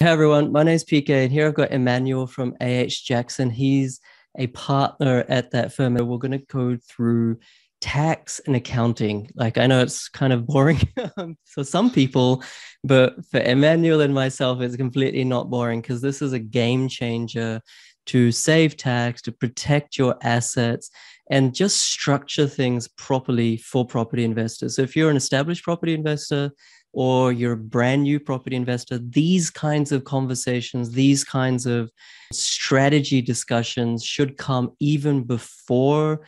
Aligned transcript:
Hey 0.00 0.10
everyone, 0.10 0.52
my 0.52 0.62
name 0.62 0.76
is 0.76 0.84
PK, 0.84 1.10
and 1.24 1.32
here 1.32 1.48
I've 1.48 1.54
got 1.54 1.72
Emmanuel 1.72 2.28
from 2.28 2.54
AH 2.60 3.02
Jackson. 3.04 3.50
He's 3.50 3.98
a 4.38 4.46
partner 4.46 5.24
at 5.28 5.50
that 5.50 5.72
firm, 5.72 5.96
and 5.96 6.06
we're 6.06 6.18
going 6.18 6.38
to 6.38 6.46
go 6.46 6.78
through 6.88 7.40
tax 7.80 8.40
and 8.46 8.54
accounting. 8.54 9.28
Like 9.34 9.58
I 9.58 9.66
know 9.66 9.80
it's 9.80 10.08
kind 10.08 10.32
of 10.32 10.46
boring 10.46 10.80
for 11.46 11.64
some 11.64 11.90
people, 11.90 12.44
but 12.84 13.26
for 13.28 13.40
Emmanuel 13.40 14.00
and 14.00 14.14
myself, 14.14 14.60
it's 14.60 14.76
completely 14.76 15.24
not 15.24 15.50
boring 15.50 15.80
because 15.80 16.00
this 16.00 16.22
is 16.22 16.32
a 16.32 16.38
game 16.38 16.88
changer 16.88 17.60
to 18.06 18.30
save 18.30 18.76
tax, 18.76 19.20
to 19.22 19.32
protect 19.32 19.98
your 19.98 20.16
assets, 20.22 20.92
and 21.28 21.52
just 21.52 21.76
structure 21.84 22.46
things 22.46 22.86
properly 22.86 23.56
for 23.56 23.84
property 23.84 24.22
investors. 24.22 24.76
So 24.76 24.82
if 24.82 24.94
you're 24.94 25.10
an 25.10 25.16
established 25.16 25.64
property 25.64 25.92
investor 25.92 26.52
or 26.92 27.32
you're 27.32 27.52
a 27.52 27.56
brand 27.56 28.02
new 28.02 28.18
property 28.18 28.56
investor, 28.56 28.98
these 28.98 29.50
kinds 29.50 29.92
of 29.92 30.04
conversations, 30.04 30.90
these 30.92 31.24
kinds 31.24 31.66
of 31.66 31.90
strategy 32.32 33.20
discussions 33.22 34.04
should 34.04 34.36
come 34.36 34.72
even 34.80 35.22
before 35.22 36.20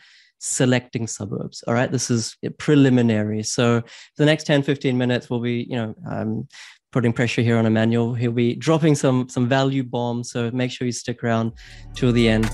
selecting 0.43 1.05
suburbs 1.05 1.63
all 1.67 1.73
right 1.75 1.91
this 1.91 2.09
is 2.09 2.35
preliminary 2.57 3.43
so 3.43 3.79
the 4.17 4.25
next 4.25 4.45
10 4.45 4.63
15 4.63 4.97
minutes 4.97 5.29
will 5.29 5.39
be 5.39 5.67
you 5.69 5.75
know 5.75 5.93
um, 6.09 6.47
putting 6.91 7.13
pressure 7.13 7.41
here 7.41 7.57
on 7.57 7.65
Emmanuel. 7.65 8.13
He'll 8.13 8.31
be 8.31 8.55
dropping 8.55 8.95
some 8.95 9.29
some 9.29 9.47
value 9.47 9.83
bombs, 9.83 10.31
so 10.31 10.51
make 10.51 10.71
sure 10.71 10.85
you 10.85 10.91
stick 10.91 11.23
around 11.23 11.53
till 11.95 12.11
the 12.11 12.27
end. 12.27 12.49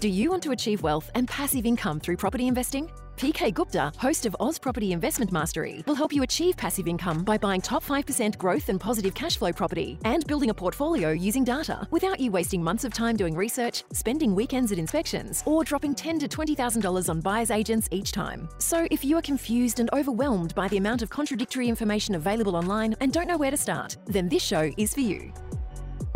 Do 0.00 0.08
you 0.08 0.30
want 0.30 0.42
to 0.44 0.50
achieve 0.50 0.82
wealth 0.82 1.10
and 1.14 1.28
passive 1.28 1.66
income 1.66 2.00
through 2.00 2.16
property 2.16 2.46
investing? 2.46 2.90
PK 3.16 3.52
Gupta, 3.54 3.92
host 3.98 4.26
of 4.26 4.34
Oz 4.40 4.58
Property 4.58 4.92
Investment 4.92 5.30
Mastery, 5.30 5.84
will 5.86 5.94
help 5.94 6.12
you 6.12 6.22
achieve 6.22 6.56
passive 6.56 6.88
income 6.88 7.22
by 7.22 7.38
buying 7.38 7.60
top 7.60 7.84
5% 7.84 8.36
growth 8.38 8.68
and 8.68 8.80
positive 8.80 9.14
cash 9.14 9.36
flow 9.36 9.52
property 9.52 9.98
and 10.04 10.26
building 10.26 10.50
a 10.50 10.54
portfolio 10.54 11.10
using 11.10 11.44
data 11.44 11.86
without 11.90 12.18
you 12.18 12.30
wasting 12.30 12.62
months 12.62 12.84
of 12.84 12.92
time 12.92 13.16
doing 13.16 13.36
research, 13.36 13.84
spending 13.92 14.34
weekends 14.34 14.72
at 14.72 14.78
inspections, 14.78 15.42
or 15.46 15.62
dropping 15.64 15.94
$10 15.94 16.20
to 16.20 16.28
$20,000 16.28 17.08
on 17.08 17.20
buyer's 17.20 17.50
agents 17.50 17.88
each 17.90 18.12
time. 18.12 18.48
So 18.58 18.88
if 18.90 19.04
you 19.04 19.16
are 19.18 19.22
confused 19.22 19.78
and 19.78 19.90
overwhelmed 19.92 20.54
by 20.54 20.68
the 20.68 20.78
amount 20.78 21.02
of 21.02 21.10
contradictory 21.10 21.68
information 21.68 22.14
available 22.14 22.56
online 22.56 22.94
and 23.00 23.12
don't 23.12 23.28
know 23.28 23.38
where 23.38 23.50
to 23.50 23.56
start, 23.56 23.96
then 24.06 24.28
this 24.28 24.42
show 24.42 24.72
is 24.76 24.94
for 24.94 25.00
you. 25.00 25.32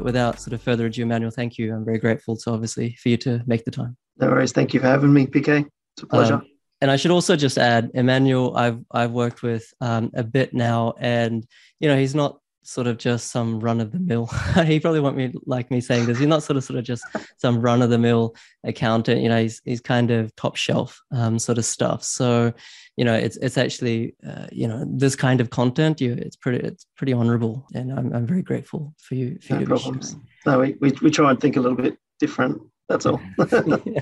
Without 0.00 0.40
sort 0.40 0.52
of 0.52 0.62
further 0.62 0.86
ado, 0.86 1.02
Emmanuel, 1.02 1.30
thank 1.30 1.56
you. 1.56 1.74
I'm 1.74 1.84
very 1.84 1.98
grateful 1.98 2.36
to 2.36 2.50
obviously 2.50 2.96
for 3.00 3.08
you 3.08 3.16
to 3.18 3.42
make 3.46 3.64
the 3.64 3.70
time. 3.70 3.96
No 4.18 4.28
worries. 4.28 4.52
Thank 4.52 4.74
you 4.74 4.80
for 4.80 4.86
having 4.86 5.12
me, 5.12 5.26
PK. 5.26 5.64
It's 5.94 6.02
a 6.02 6.06
pleasure. 6.06 6.34
Um, 6.34 6.46
and 6.80 6.90
I 6.90 6.96
should 6.96 7.10
also 7.10 7.36
just 7.36 7.58
add, 7.58 7.90
Emmanuel, 7.94 8.56
I've 8.56 8.80
I've 8.90 9.12
worked 9.12 9.42
with 9.42 9.72
um, 9.80 10.10
a 10.14 10.22
bit 10.22 10.52
now, 10.52 10.94
and 10.98 11.46
you 11.80 11.88
know 11.88 11.96
he's 11.96 12.14
not 12.14 12.38
sort 12.66 12.88
of 12.88 12.98
just 12.98 13.30
some 13.30 13.60
run 13.60 13.80
of 13.80 13.92
the 13.92 13.98
mill. 13.98 14.26
he 14.64 14.80
probably 14.80 15.00
won't 15.00 15.16
be 15.16 15.32
like 15.46 15.70
me 15.70 15.80
saying 15.80 16.06
this. 16.06 16.18
He's 16.18 16.26
not 16.26 16.42
sort 16.42 16.56
of 16.56 16.64
sort 16.64 16.78
of 16.78 16.84
just 16.84 17.04
some 17.38 17.60
run 17.60 17.80
of 17.80 17.90
the 17.90 17.98
mill 17.98 18.34
accountant. 18.64 19.22
You 19.22 19.28
know, 19.28 19.40
he's 19.40 19.62
he's 19.64 19.80
kind 19.80 20.10
of 20.10 20.34
top 20.36 20.56
shelf 20.56 21.00
um, 21.12 21.38
sort 21.38 21.58
of 21.58 21.64
stuff. 21.64 22.02
So, 22.02 22.52
you 22.96 23.04
know, 23.04 23.14
it's 23.14 23.36
it's 23.38 23.56
actually 23.56 24.14
uh, 24.26 24.46
you 24.52 24.68
know 24.68 24.84
this 24.86 25.16
kind 25.16 25.40
of 25.40 25.50
content. 25.50 26.00
You 26.00 26.12
it's 26.12 26.36
pretty 26.36 26.66
it's 26.66 26.86
pretty 26.96 27.14
honourable, 27.14 27.66
and 27.74 27.92
I'm 27.92 28.12
I'm 28.12 28.26
very 28.26 28.42
grateful 28.42 28.94
for 28.98 29.14
you. 29.14 29.38
For 29.40 29.54
no 29.54 29.60
you 29.60 29.66
problems. 29.66 30.16
No, 30.44 30.60
we, 30.60 30.76
we 30.80 30.92
we 31.00 31.10
try 31.10 31.30
and 31.30 31.40
think 31.40 31.56
a 31.56 31.60
little 31.60 31.76
bit 31.76 31.96
different 32.18 32.60
that's 32.88 33.06
all. 33.06 33.20
yeah. 33.84 34.00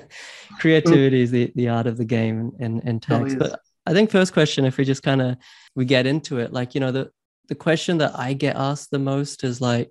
Creativity 0.60 1.22
is 1.22 1.30
the, 1.30 1.52
the 1.54 1.68
art 1.68 1.86
of 1.86 1.96
the 1.96 2.04
game 2.04 2.52
and, 2.60 2.82
and 2.84 3.02
tax. 3.02 3.34
Oh, 3.34 3.38
but 3.38 3.60
I 3.86 3.92
think 3.92 4.10
first 4.10 4.32
question, 4.32 4.64
if 4.64 4.76
we 4.76 4.84
just 4.84 5.02
kind 5.02 5.22
of 5.22 5.36
we 5.74 5.84
get 5.84 6.06
into 6.06 6.38
it, 6.38 6.52
like, 6.52 6.74
you 6.74 6.80
know, 6.80 6.92
the 6.92 7.10
the 7.48 7.54
question 7.54 7.98
that 7.98 8.18
I 8.18 8.32
get 8.32 8.56
asked 8.56 8.90
the 8.90 8.98
most 8.98 9.44
is 9.44 9.60
like, 9.60 9.90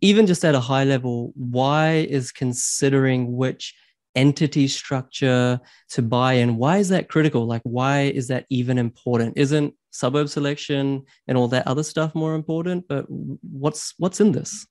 even 0.00 0.26
just 0.26 0.44
at 0.44 0.54
a 0.54 0.60
high 0.60 0.84
level, 0.84 1.32
why 1.34 2.06
is 2.08 2.32
considering 2.32 3.36
which 3.36 3.74
entity 4.14 4.68
structure 4.68 5.60
to 5.90 6.02
buy 6.02 6.34
in, 6.34 6.56
why 6.56 6.78
is 6.78 6.88
that 6.90 7.08
critical? 7.08 7.46
Like, 7.46 7.62
why 7.64 8.02
is 8.02 8.28
that 8.28 8.46
even 8.50 8.78
important? 8.78 9.36
Isn't 9.36 9.74
suburb 9.90 10.28
selection 10.28 11.04
and 11.26 11.38
all 11.38 11.48
that 11.48 11.66
other 11.66 11.82
stuff 11.82 12.14
more 12.14 12.34
important? 12.34 12.86
But 12.88 13.06
what's 13.08 13.94
what's 13.98 14.20
in 14.20 14.32
this? 14.32 14.66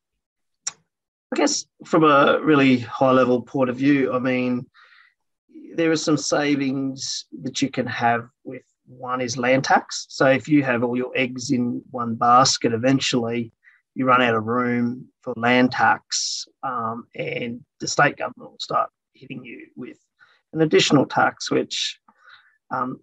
I 1.34 1.36
guess 1.36 1.66
from 1.84 2.04
a 2.04 2.40
really 2.44 2.78
high 2.78 3.10
level 3.10 3.42
point 3.42 3.72
of 3.72 3.76
view, 3.76 4.14
I 4.14 4.20
mean, 4.20 4.68
there 5.76 5.90
are 5.90 5.96
some 5.96 6.16
savings 6.16 7.26
that 7.42 7.60
you 7.60 7.72
can 7.72 7.88
have 7.88 8.30
with 8.44 8.62
one 8.86 9.20
is 9.20 9.36
land 9.36 9.64
tax. 9.64 10.06
So 10.10 10.28
if 10.28 10.48
you 10.48 10.62
have 10.62 10.84
all 10.84 10.96
your 10.96 11.12
eggs 11.16 11.50
in 11.50 11.82
one 11.90 12.14
basket, 12.14 12.72
eventually 12.72 13.52
you 13.96 14.06
run 14.06 14.22
out 14.22 14.36
of 14.36 14.46
room 14.46 15.08
for 15.22 15.34
land 15.36 15.72
tax, 15.72 16.46
um, 16.62 17.08
and 17.16 17.62
the 17.80 17.88
state 17.88 18.18
government 18.18 18.52
will 18.52 18.60
start 18.60 18.92
hitting 19.16 19.44
you 19.44 19.70
with 19.76 19.98
an 20.54 20.62
additional 20.62 21.08
tax, 21.08 21.50
which 21.50 22.00
um, 22.70 23.00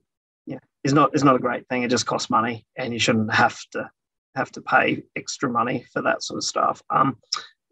yeah, 0.46 0.58
is 0.84 0.92
not 0.92 1.16
is 1.16 1.24
not 1.24 1.34
a 1.34 1.40
great 1.40 1.66
thing. 1.66 1.82
It 1.82 1.90
just 1.90 2.06
costs 2.06 2.30
money, 2.30 2.64
and 2.76 2.92
you 2.92 3.00
shouldn't 3.00 3.34
have 3.34 3.58
to 3.72 3.90
have 4.36 4.52
to 4.52 4.60
pay 4.60 5.02
extra 5.16 5.50
money 5.50 5.84
for 5.92 6.02
that 6.02 6.22
sort 6.22 6.38
of 6.38 6.44
stuff. 6.44 6.80
Um, 6.90 7.16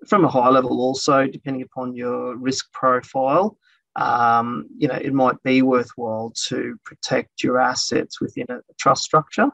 from 0.06 0.24
a 0.24 0.28
high 0.28 0.48
level 0.48 0.80
also, 0.80 1.26
depending 1.26 1.62
upon 1.62 1.94
your 1.94 2.36
risk 2.36 2.72
profile, 2.72 3.56
um, 3.96 4.66
you 4.76 4.86
know, 4.86 4.94
it 4.94 5.12
might 5.12 5.42
be 5.42 5.62
worthwhile 5.62 6.32
to 6.46 6.78
protect 6.84 7.42
your 7.42 7.60
assets 7.60 8.20
within 8.20 8.46
a, 8.48 8.60
trust 8.78 9.02
structure. 9.02 9.50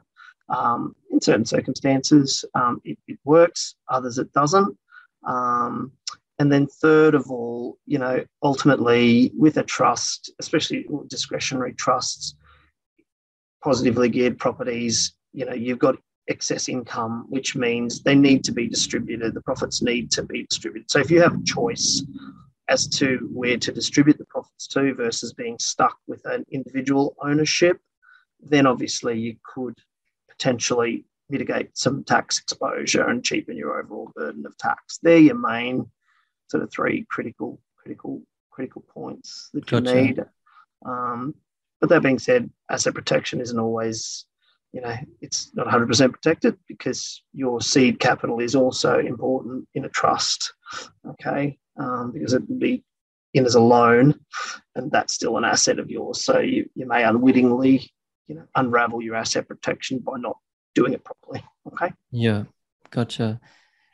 Um, 0.49 0.95
in 1.09 1.19
certain 1.19 1.45
circumstances, 1.45 2.45
um, 2.53 2.79
it, 2.83 2.99
it, 3.07 3.17
works, 3.23 3.75
others 3.89 4.19
it 4.19 4.31
doesn't. 4.33 4.77
Um, 5.25 5.91
and 6.37 6.51
then, 6.51 6.67
third 6.67 7.15
of 7.15 7.31
all, 7.31 7.79
you 7.87 7.97
know, 7.97 8.23
ultimately 8.43 9.31
with 9.35 9.57
a 9.57 9.63
trust, 9.63 10.31
especially 10.39 10.85
discretionary 11.07 11.73
trusts, 11.73 12.35
positively 13.63 14.09
geared 14.09 14.37
properties, 14.37 15.15
you 15.33 15.45
know, 15.45 15.53
you've 15.53 15.79
got 15.79 15.95
excess 16.27 16.69
income, 16.69 17.25
which 17.29 17.55
means 17.55 18.01
they 18.01 18.15
need 18.15 18.43
to 18.43 18.51
be 18.51 18.67
distributed. 18.67 19.33
The 19.33 19.41
profits 19.41 19.81
need 19.81 20.11
to 20.11 20.23
be 20.23 20.43
distributed. 20.43 20.89
So 20.89 20.99
if 20.99 21.11
you 21.11 21.21
have 21.21 21.35
a 21.35 21.43
choice 21.43 22.03
as 22.67 22.87
to 22.87 23.29
where 23.31 23.57
to 23.57 23.71
distribute 23.71 24.17
the 24.17 24.25
profits 24.25 24.67
to 24.67 24.93
versus 24.95 25.33
being 25.33 25.57
stuck 25.59 25.97
with 26.07 26.25
an 26.25 26.45
individual 26.51 27.15
ownership, 27.21 27.79
then 28.39 28.65
obviously 28.65 29.19
you 29.19 29.35
could 29.43 29.75
potentially 30.29 31.05
mitigate 31.29 31.77
some 31.77 32.03
tax 32.03 32.39
exposure 32.39 33.07
and 33.07 33.23
cheapen 33.23 33.57
your 33.57 33.79
overall 33.79 34.11
burden 34.15 34.45
of 34.45 34.57
tax. 34.57 34.99
They're 35.01 35.17
your 35.17 35.37
main 35.37 35.89
sort 36.47 36.63
of 36.63 36.71
three 36.71 37.05
critical, 37.09 37.59
critical, 37.77 38.21
critical 38.51 38.83
points 38.93 39.49
that 39.53 39.71
you 39.71 39.81
need. 39.81 40.25
Um, 40.85 41.35
but 41.81 41.89
that 41.89 42.03
being 42.03 42.19
said, 42.19 42.49
asset 42.69 42.93
protection 42.93 43.41
isn't 43.41 43.59
always 43.59 44.25
you 44.75 44.81
know 44.81 44.95
it's 45.21 45.55
not 45.55 45.67
100% 45.67 46.11
protected 46.11 46.57
because 46.67 47.23
your 47.33 47.61
seed 47.61 47.97
capital 47.99 48.39
is 48.39 48.55
also 48.55 48.99
important 48.99 49.65
in 49.73 49.85
a 49.85 49.89
trust 49.89 50.53
okay? 51.07 51.57
Um, 51.79 52.11
because 52.11 52.33
it 52.33 52.41
would 52.47 52.59
be 52.59 52.83
in 53.33 53.45
as 53.45 53.55
a 53.55 53.59
loan 53.59 54.19
and 54.75 54.91
that's 54.91 55.13
still 55.13 55.37
an 55.37 55.45
asset 55.45 55.79
of 55.79 55.89
yours. 55.89 56.23
So 56.23 56.39
you, 56.39 56.69
you 56.75 56.85
may 56.85 57.03
unwittingly 57.05 57.89
you 58.27 58.35
know 58.35 58.45
unravel 58.55 59.01
your 59.01 59.15
asset 59.15 59.47
protection 59.47 59.99
by 59.99 60.17
not 60.17 60.37
doing 60.73 60.93
it 60.93 61.05
properly 61.05 61.43
okay? 61.71 61.93
Yeah 62.11 62.43
gotcha. 62.91 63.39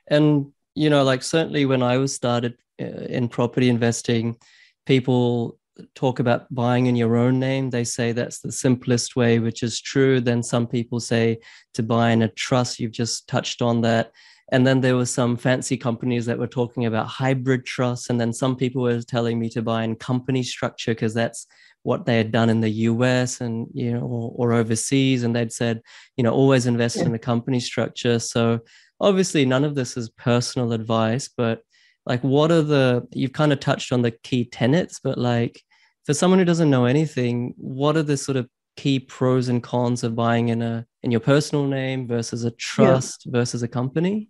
And 0.08 0.52
you 0.74 0.90
know 0.90 1.04
like 1.04 1.22
certainly 1.22 1.66
when 1.66 1.84
i 1.84 1.98
was 1.98 2.16
started 2.16 2.58
uh, 2.82 2.86
in 2.86 3.28
property 3.28 3.68
investing 3.68 4.38
people 4.86 5.60
talk 5.96 6.20
about 6.20 6.54
buying 6.54 6.86
in 6.86 6.96
your 6.96 7.18
own 7.18 7.40
name. 7.40 7.70
They 7.70 7.84
say 7.84 8.12
that's 8.12 8.40
the 8.40 8.52
simplest 8.52 9.16
way, 9.16 9.40
which 9.40 9.64
is 9.64 9.80
true. 9.80 10.20
Then 10.20 10.44
some 10.44 10.68
people 10.68 11.00
say 11.00 11.40
to 11.74 11.84
buy 11.84 12.12
in 12.12 12.22
a 12.22 12.28
trust. 12.30 12.80
You've 12.80 12.92
just 12.92 13.28
touched 13.28 13.62
on 13.62 13.82
that. 13.82 14.12
And 14.52 14.68
then 14.68 14.82
there 14.82 14.98
were 14.98 15.06
some 15.06 15.38
fancy 15.38 15.78
companies 15.78 16.26
that 16.26 16.38
were 16.38 16.48
talking 16.48 16.86
about 16.86 17.08
hybrid 17.08 17.66
trusts. 17.66 18.10
And 18.10 18.20
then 18.20 18.34
some 18.34 18.56
people 18.56 18.82
were 18.82 19.02
telling 19.02 19.40
me 19.40 19.50
to 19.50 19.62
buy 19.62 19.84
in 19.84 19.96
company 19.96 20.44
structure 20.44 20.92
because 20.92 21.14
that's 21.14 21.48
what 21.84 22.06
they 22.06 22.18
had 22.18 22.32
done 22.32 22.50
in 22.50 22.62
the 22.62 22.70
US 22.70 23.42
and 23.42 23.68
you 23.74 23.92
know 23.92 24.02
or, 24.02 24.34
or 24.36 24.54
overseas. 24.54 25.24
And 25.24 25.36
they'd 25.36 25.54
said, 25.54 25.82
you 26.18 26.24
know, 26.24 26.34
always 26.34 26.66
invest 26.66 26.98
yeah. 26.98 27.06
in 27.06 27.16
a 27.16 27.20
company 27.20 27.60
structure. 27.60 28.20
So 28.20 28.60
obviously 29.00 29.46
none 29.46 29.64
of 29.64 29.76
this 29.76 29.96
is 29.96 30.10
personal 30.10 30.74
advice, 30.74 31.30
but 31.36 31.62
like 32.06 32.22
what 32.22 32.52
are 32.52 32.62
the 32.62 33.08
you've 33.12 33.34
kind 33.34 33.54
of 33.54 33.60
touched 33.60 33.92
on 33.92 34.02
the 34.02 34.12
key 34.12 34.46
tenets 34.46 35.00
but 35.04 35.18
like 35.18 35.62
for 36.06 36.14
someone 36.14 36.40
who 36.40 36.46
doesn't 36.46 36.70
know 36.70 36.86
anything 36.86 37.54
what 37.58 37.96
are 37.96 38.04
the 38.04 38.18
sort 38.18 38.38
of 38.38 38.48
key 38.78 39.00
pros 39.00 39.50
and 39.50 39.64
cons 39.64 40.04
of 40.04 40.16
buying 40.16 40.50
in 40.50 40.62
a 40.62 40.86
in 41.04 41.12
your 41.12 41.20
personal 41.20 41.66
name 41.66 42.08
versus 42.08 42.44
a 42.44 42.52
trust 42.52 43.26
yeah. 43.26 43.32
versus 43.32 43.64
a 43.64 43.68
company 43.68 44.30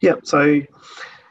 yeah 0.00 0.14
so 0.24 0.60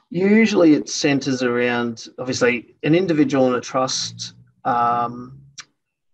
usually 0.10 0.74
it 0.74 0.88
centers 0.88 1.44
around 1.44 2.07
obviously 2.19 2.75
an 2.83 2.95
individual 2.95 3.48
and 3.48 3.56
a 3.56 3.62
trust 3.62 4.33
um, 4.63 5.39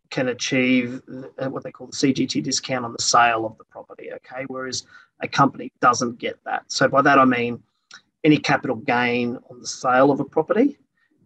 can 0.10 0.30
achieve 0.30 1.02
what 1.38 1.64
they 1.64 1.72
call 1.72 1.88
the 1.88 1.94
CGT 1.94 2.44
discount 2.44 2.86
on 2.86 2.94
the 2.94 3.02
sale 3.02 3.46
of 3.46 3.58
the 3.58 3.64
property. 3.66 4.12
Okay, 4.12 4.46
whereas 4.48 4.86
a 5.22 5.28
company 5.28 5.72
doesn't 5.82 6.20
get 6.20 6.38
that. 6.46 6.64
So 6.68 6.88
by 6.88 7.02
that 7.02 7.18
I 7.18 7.26
mean 7.26 7.64
any 8.24 8.38
capital 8.38 8.76
gain 8.76 9.38
on 9.50 9.60
the 9.60 9.68
sale 9.68 10.12
of 10.12 10.20
a 10.20 10.26
property, 10.26 10.78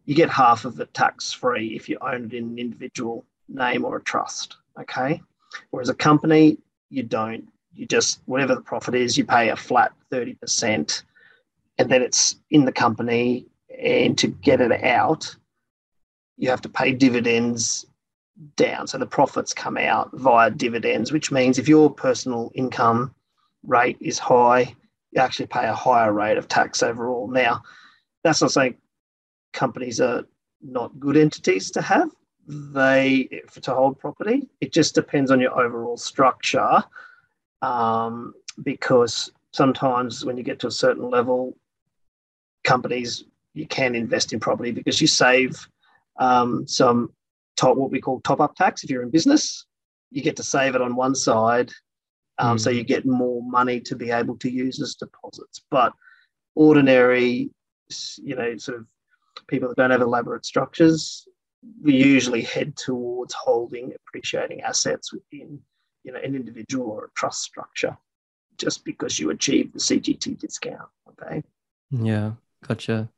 you 0.06 0.16
get 0.16 0.30
half 0.30 0.66
of 0.66 0.80
it 0.80 0.94
tax 0.94 1.32
free 1.32 1.76
if 1.76 1.90
you 1.90 1.98
own 2.02 2.26
it 2.26 2.34
in 2.34 2.46
an 2.46 2.60
individual 2.60 3.26
name 3.50 3.86
or 3.86 3.98
a 3.98 4.04
trust. 4.04 4.58
Okay. 4.80 5.22
Whereas 5.72 5.90
a 5.90 5.94
company, 5.94 6.58
you 6.90 7.04
don't. 7.04 7.48
You 7.74 7.86
just, 7.86 8.22
whatever 8.26 8.56
the 8.56 8.62
profit 8.62 8.96
is, 8.96 9.18
you 9.18 9.26
pay 9.26 9.50
a 9.50 9.56
flat 9.56 9.92
30%, 10.12 11.04
and 11.78 11.90
then 11.90 12.02
it's 12.02 12.38
in 12.50 12.66
the 12.66 12.72
company. 12.72 13.48
And 13.82 14.18
to 14.20 14.28
get 14.28 14.62
it 14.62 14.84
out, 14.84 15.36
you 16.38 16.50
have 16.50 16.62
to 16.62 16.70
pay 16.70 16.94
dividends 16.94 17.86
down. 18.56 18.88
So 18.88 18.98
the 18.98 19.06
profits 19.06 19.54
come 19.54 19.78
out 19.78 20.10
via 20.14 20.52
dividends, 20.52 21.12
which 21.12 21.32
means 21.32 21.58
if 21.58 21.68
your 21.68 21.90
personal 21.90 22.52
income 22.56 23.14
rate 23.64 23.98
is 24.00 24.20
high, 24.20 24.76
you 25.16 25.22
actually 25.22 25.48
pay 25.48 25.66
a 25.66 25.74
higher 25.74 26.12
rate 26.12 26.38
of 26.38 26.48
tax 26.48 26.84
overall. 26.84 27.28
Now, 27.28 27.64
that's 28.24 28.42
not 28.42 28.52
saying 28.52 28.76
companies 29.54 30.02
are 30.02 30.26
not 30.62 31.00
good 31.00 31.16
entities 31.16 31.72
to 31.72 31.82
have. 31.82 32.10
They 32.48 33.42
to 33.62 33.74
hold 33.74 33.98
property. 33.98 34.48
It 34.62 34.74
just 34.74 34.94
depends 34.94 35.32
on 35.32 35.40
your 35.40 35.60
overall 35.60 35.98
structure, 35.98 36.84
um, 37.62 38.34
because 38.62 39.32
sometimes 39.52 40.26
when 40.26 40.38
you 40.38 40.44
get 40.44 40.60
to 40.60 40.68
a 40.68 40.72
certain 40.72 41.10
level, 41.10 41.58
companies 42.64 43.24
you 43.54 43.66
can 43.66 43.96
invest 43.96 44.34
in 44.34 44.40
property 44.40 44.72
because 44.72 45.00
you 45.00 45.08
save 45.08 45.68
um, 46.20 46.68
some 46.68 47.12
top 47.56 47.78
what 47.78 47.90
we 47.90 48.02
call 48.02 48.20
top 48.20 48.42
up 48.42 48.56
tax 48.56 48.84
if 48.84 48.90
you're 48.90 49.02
in 49.02 49.10
business. 49.10 49.66
You 50.12 50.22
get 50.22 50.36
to 50.36 50.44
save 50.44 50.76
it 50.76 50.82
on 50.82 50.96
one 50.96 51.16
side 51.16 51.72
um, 52.38 52.58
mm. 52.58 52.60
So 52.60 52.70
you 52.70 52.84
get 52.84 53.06
more 53.06 53.42
money 53.44 53.80
to 53.82 53.96
be 53.96 54.12
able 54.12 54.38
to 54.38 54.50
use 54.50 54.82
as 54.82 54.96
deposits. 54.96 55.62
But 55.72 55.94
ordinary, 56.56 57.52
you 58.18 58.36
know, 58.36 58.58
sort 58.58 58.80
of 58.80 58.86
people 59.48 59.70
that 59.70 59.78
don't 59.78 59.92
have 59.92 60.02
elaborate 60.02 60.46
structures, 60.46 61.28
we 61.82 61.96
usually 61.96 62.42
head 62.42 62.76
towards 62.76 63.34
holding 63.34 63.94
appreciating 64.08 64.62
assets 64.62 65.14
within, 65.14 65.60
you 66.04 66.12
know, 66.12 66.20
an 66.20 66.36
individual 66.36 66.88
or 66.88 67.06
a 67.06 67.12
trust 67.16 67.42
structure, 67.42 67.98
just 68.58 68.86
because 68.86 69.20
you 69.20 69.30
achieve 69.32 69.74
the 69.74 69.80
CGT 69.80 70.40
discount. 70.40 70.90
Okay. 71.10 71.44
Yeah, 71.92 72.34
gotcha. 72.68 73.10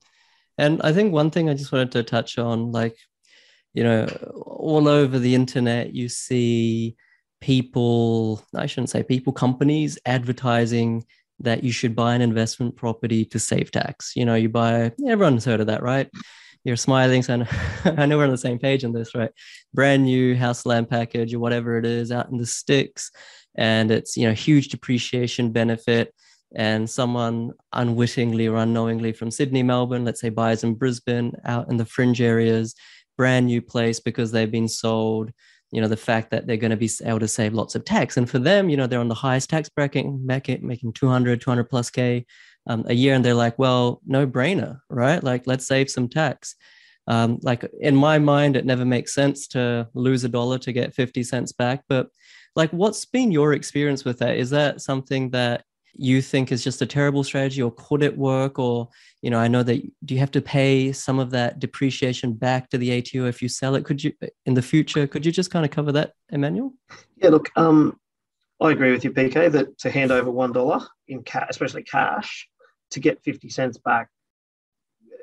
And 0.58 0.82
I 0.82 0.94
think 0.94 1.14
one 1.14 1.30
thing 1.30 1.50
I 1.50 1.54
just 1.54 1.72
wanted 1.72 1.92
to 1.94 2.04
touch 2.04 2.38
on, 2.38 2.72
like, 2.72 2.98
you 3.74 3.84
know, 3.84 4.06
all 4.46 4.88
over 4.88 5.20
the 5.20 5.36
internet, 5.36 5.94
you 5.94 6.10
see 6.10 6.96
people, 7.42 8.44
I 8.56 8.66
shouldn't 8.66 8.90
say 8.90 9.04
people, 9.04 9.34
companies 9.34 9.98
advertising 10.06 11.06
that 11.40 11.64
you 11.64 11.72
should 11.72 11.96
buy 11.96 12.16
an 12.16 12.22
investment 12.22 12.76
property 12.76 13.24
to 13.26 13.40
save 13.40 13.72
tax. 13.72 14.14
You 14.16 14.26
know, 14.26 14.36
you 14.36 14.50
buy, 14.50 14.92
everyone's 15.08 15.46
heard 15.46 15.62
of 15.62 15.68
that, 15.68 15.84
right? 15.84 16.10
You're 16.64 16.76
smiling, 16.76 17.22
so 17.22 17.46
I 17.86 18.06
know 18.06 18.18
we're 18.18 18.26
on 18.26 18.32
the 18.32 18.38
same 18.38 18.60
page 18.60 18.84
on 18.84 18.92
this, 18.92 19.14
right? 19.14 19.32
Brand 19.74 20.04
new 20.04 20.36
house 20.36 20.66
land 20.66 20.90
package 20.90 21.34
or 21.34 21.40
whatever 21.40 21.78
it 21.78 21.86
is 21.86 22.12
out 22.12 22.30
in 22.30 22.38
the 22.38 22.46
sticks. 22.46 23.12
And 23.56 23.92
it's, 23.92 24.18
you 24.18 24.28
know, 24.28 24.34
huge 24.34 24.70
depreciation 24.70 25.52
benefit. 25.52 26.14
And 26.56 26.90
someone 26.90 27.52
unwittingly 27.74 28.48
or 28.48 28.56
unknowingly 28.56 29.12
from 29.12 29.32
Sydney, 29.32 29.64
Melbourne, 29.64 30.06
let's 30.06 30.22
say 30.22 30.30
buys 30.30 30.64
in 30.64 30.76
Brisbane 30.76 31.34
out 31.46 31.70
in 31.70 31.78
the 31.78 31.86
fringe 31.86 32.22
areas, 32.22 32.74
brand 33.18 33.48
new 33.48 33.62
place 33.62 34.00
because 34.00 34.32
they've 34.32 34.52
been 34.52 34.70
sold 34.70 35.32
you 35.72 35.82
know 35.82 35.88
the 35.88 35.98
fact 35.98 36.32
that 36.32 36.48
they're 36.48 36.58
going 36.58 36.72
to 36.72 36.78
be 36.78 36.90
able 37.04 37.20
to 37.20 37.28
save 37.28 37.54
lots 37.54 37.76
of 37.76 37.86
tax. 37.86 38.18
And 38.18 38.30
for 38.30 38.40
them 38.40 38.70
you 38.70 38.78
know 38.78 38.88
they're 38.88 39.00
on 39.00 39.08
the 39.08 39.16
highest 39.16 39.50
tax 39.50 39.70
bracket 39.70 40.06
making 40.26 40.94
200 40.94 41.42
200 41.42 41.64
plus 41.66 41.90
k 41.90 42.26
um, 42.68 42.86
a 42.88 42.94
year. 42.94 43.14
And 43.14 43.24
they're 43.24 43.34
like 43.34 43.58
well 43.60 44.02
no 44.06 44.26
brainer 44.28 44.80
right? 44.90 45.24
Like 45.24 45.48
let's 45.48 45.68
save 45.68 45.90
some 45.90 46.08
tax. 46.08 46.56
Um, 47.08 47.40
like 47.42 47.70
in 47.80 47.96
my 47.96 48.20
mind 48.20 48.56
it 48.56 48.66
never 48.66 48.86
makes 48.86 49.14
sense 49.14 49.48
to 49.50 49.88
lose 49.94 50.24
a 50.24 50.30
dollar 50.30 50.58
to 50.60 50.72
get 50.72 50.96
50 50.96 51.24
cents 51.24 51.52
back. 51.52 51.84
But 51.88 52.08
like 52.56 52.72
what's 52.72 53.06
been 53.06 53.32
your 53.32 53.54
experience 53.54 54.04
with 54.04 54.20
that? 54.20 54.38
Is 54.38 54.50
that 54.52 54.82
something 54.82 55.30
that 55.32 55.64
you 55.94 56.22
think 56.22 56.52
is 56.52 56.64
just 56.64 56.82
a 56.82 56.86
terrible 56.86 57.24
strategy 57.24 57.62
or 57.62 57.72
could 57.72 58.04
it 58.04 58.18
work? 58.18 58.60
Or 58.60 58.90
you 59.22 59.30
know 59.30 59.40
i 59.40 59.48
know 59.48 59.64
that 59.64 59.82
do 60.06 60.14
you 60.14 60.20
have 60.20 60.32
to 60.32 60.42
pay 60.42 60.92
some 60.92 61.20
of 61.20 61.32
that 61.32 61.60
depreciation 61.60 62.34
back 62.34 62.70
to 62.70 62.78
the 62.78 62.92
ato 62.92 63.26
if 63.26 63.42
you 63.42 63.50
sell 63.50 63.76
it? 63.76 63.86
Could 63.86 64.04
you 64.04 64.14
in 64.46 64.54
the 64.54 64.62
future 64.62 65.08
could 65.08 65.26
you 65.26 65.32
just 65.32 65.52
kind 65.52 65.66
of 65.66 65.72
cover 65.72 65.92
that 65.94 66.14
emmanuel? 66.30 66.74
Yeah 67.18 67.30
look 67.30 67.50
um 67.56 68.00
i 68.62 68.72
agree 68.72 68.92
with 68.92 69.04
you 69.04 69.12
pk 69.12 69.52
that 69.52 69.78
to 69.80 69.92
hand 69.92 70.12
over 70.12 70.32
one 70.32 70.52
dollar 70.52 70.86
in 71.08 71.24
cash 71.24 71.48
especially 71.50 71.84
cash 71.84 72.48
to 72.92 73.00
get 73.00 73.24
50 73.24 73.50
cents 73.50 73.78
back 73.78 74.10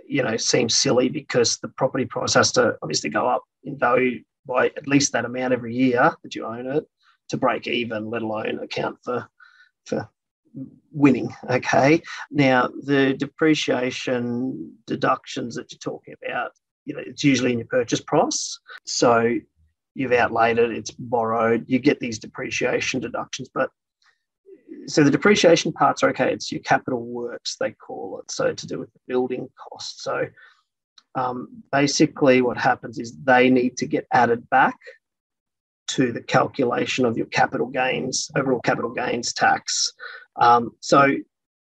you 0.07 0.23
know 0.23 0.37
seems 0.37 0.75
silly 0.75 1.09
because 1.09 1.59
the 1.59 1.69
property 1.69 2.05
price 2.05 2.35
has 2.35 2.53
to 2.53 2.77
obviously 2.83 3.11
go 3.11 3.27
up 3.27 3.43
in 3.65 3.79
value 3.79 4.23
by 4.47 4.67
at 4.67 4.87
least 4.87 5.13
that 5.13 5.25
amount 5.25 5.53
every 5.53 5.75
year 5.75 6.15
that 6.23 6.35
you 6.35 6.45
own 6.45 6.67
it 6.67 6.85
to 7.29 7.37
break 7.37 7.67
even 7.67 8.11
let 8.11 8.23
alone 8.23 8.59
account 8.63 8.99
for 9.03 9.27
for 9.87 10.09
winning. 10.93 11.35
Okay. 11.51 12.03
Now, 12.31 12.69
the 12.83 13.15
depreciation 13.15 14.73
deductions 14.87 15.55
that 15.57 15.73
you're 15.73 15.79
talking 15.79 16.15
about, 16.25 16.53
you 16.85 16.95
know, 16.95 17.03
it's 17.05 17.25
usually 17.25 17.53
in 17.53 17.59
your 17.59 17.69
purchase 17.69 18.01
price. 18.01 18.59
So 18.85 19.37
you've 19.95 20.13
outlaid 20.13 20.59
it, 20.59 20.71
it's 20.73 20.91
borrowed, 20.91 21.65
you 21.67 21.79
get 21.79 22.01
these 22.01 22.19
depreciation 22.19 23.01
deductions. 23.01 23.49
But 23.53 23.71
so 24.87 25.03
the 25.03 25.11
depreciation 25.11 25.73
parts 25.73 26.03
are 26.03 26.11
okay, 26.11 26.33
it's 26.33 26.53
your 26.53 26.61
capital 26.63 27.05
works, 27.05 27.57
they 27.59 27.73
call 27.73 28.21
it. 28.21 28.31
So 28.31 28.53
to 28.53 28.67
do 28.67 28.79
with 28.79 28.93
the 28.93 29.01
building 29.07 29.49
costs. 29.57 30.03
So 30.05 30.27
um, 31.15 31.63
basically, 31.71 32.43
what 32.43 32.57
happens 32.57 32.99
is 32.99 33.17
they 33.25 33.51
need 33.51 33.77
to 33.79 33.87
get 33.87 34.07
added 34.13 34.49
back 34.51 34.77
to 35.87 36.13
the 36.13 36.23
calculation 36.23 37.05
of 37.05 37.17
your 37.17 37.27
capital 37.27 37.67
gains, 37.67 38.31
overall 38.37 38.61
capital 38.61 38.91
gains 38.91 39.33
tax. 39.33 39.93
Um, 40.37 40.73
so 40.81 41.07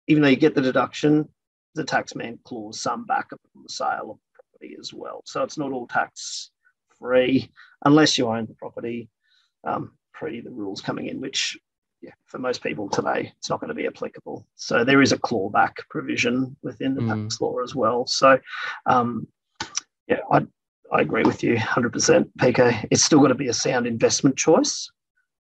even 0.08 0.24
though 0.24 0.30
you 0.30 0.36
get 0.36 0.56
the 0.56 0.62
deduction, 0.62 1.28
the 1.76 1.84
taxman 1.84 2.40
claws 2.44 2.80
some 2.80 3.06
back 3.06 3.28
upon 3.32 3.64
the 3.64 3.70
sale 3.70 4.12
of 4.12 4.18
the 4.18 4.44
property 4.44 4.78
as 4.80 4.94
well. 4.94 5.22
So 5.26 5.44
it's 5.44 5.58
not 5.58 5.72
all 5.72 5.88
tax 5.88 6.52
free 7.00 7.50
unless 7.84 8.18
you 8.18 8.28
own 8.28 8.46
the 8.46 8.56
property 8.56 9.10
um, 9.66 9.92
pre 10.14 10.42
the 10.42 10.52
rules 10.52 10.82
coming 10.82 11.08
in, 11.08 11.20
which 11.20 11.58
yeah, 12.02 12.12
for 12.26 12.38
most 12.38 12.62
people 12.62 12.90
today, 12.90 13.34
it's 13.38 13.50
not 13.50 13.60
going 13.60 13.70
to 13.70 13.74
be 13.74 13.88
applicable. 13.88 14.46
So 14.56 14.84
there 14.84 15.02
is 15.02 15.12
a 15.12 15.18
clawback 15.18 15.78
provision 15.90 16.56
within 16.62 16.94
the 16.94 17.02
mm. 17.02 17.24
tax 17.24 17.42
law 17.42 17.58
as 17.64 17.74
well. 17.74 18.06
So 18.06 18.40
um, 18.86 19.28
yeah, 20.08 20.20
I, 20.32 20.46
I 20.94 21.02
agree 21.02 21.24
with 21.24 21.44
you 21.44 21.56
100%, 21.56 22.30
PK. 22.38 22.88
It's 22.92 23.04
still 23.04 23.20
got 23.20 23.30
to 23.30 23.36
be 23.36 23.48
a 23.48 23.54
sound 23.54 23.88
investment 23.88 24.38
choice 24.38 24.92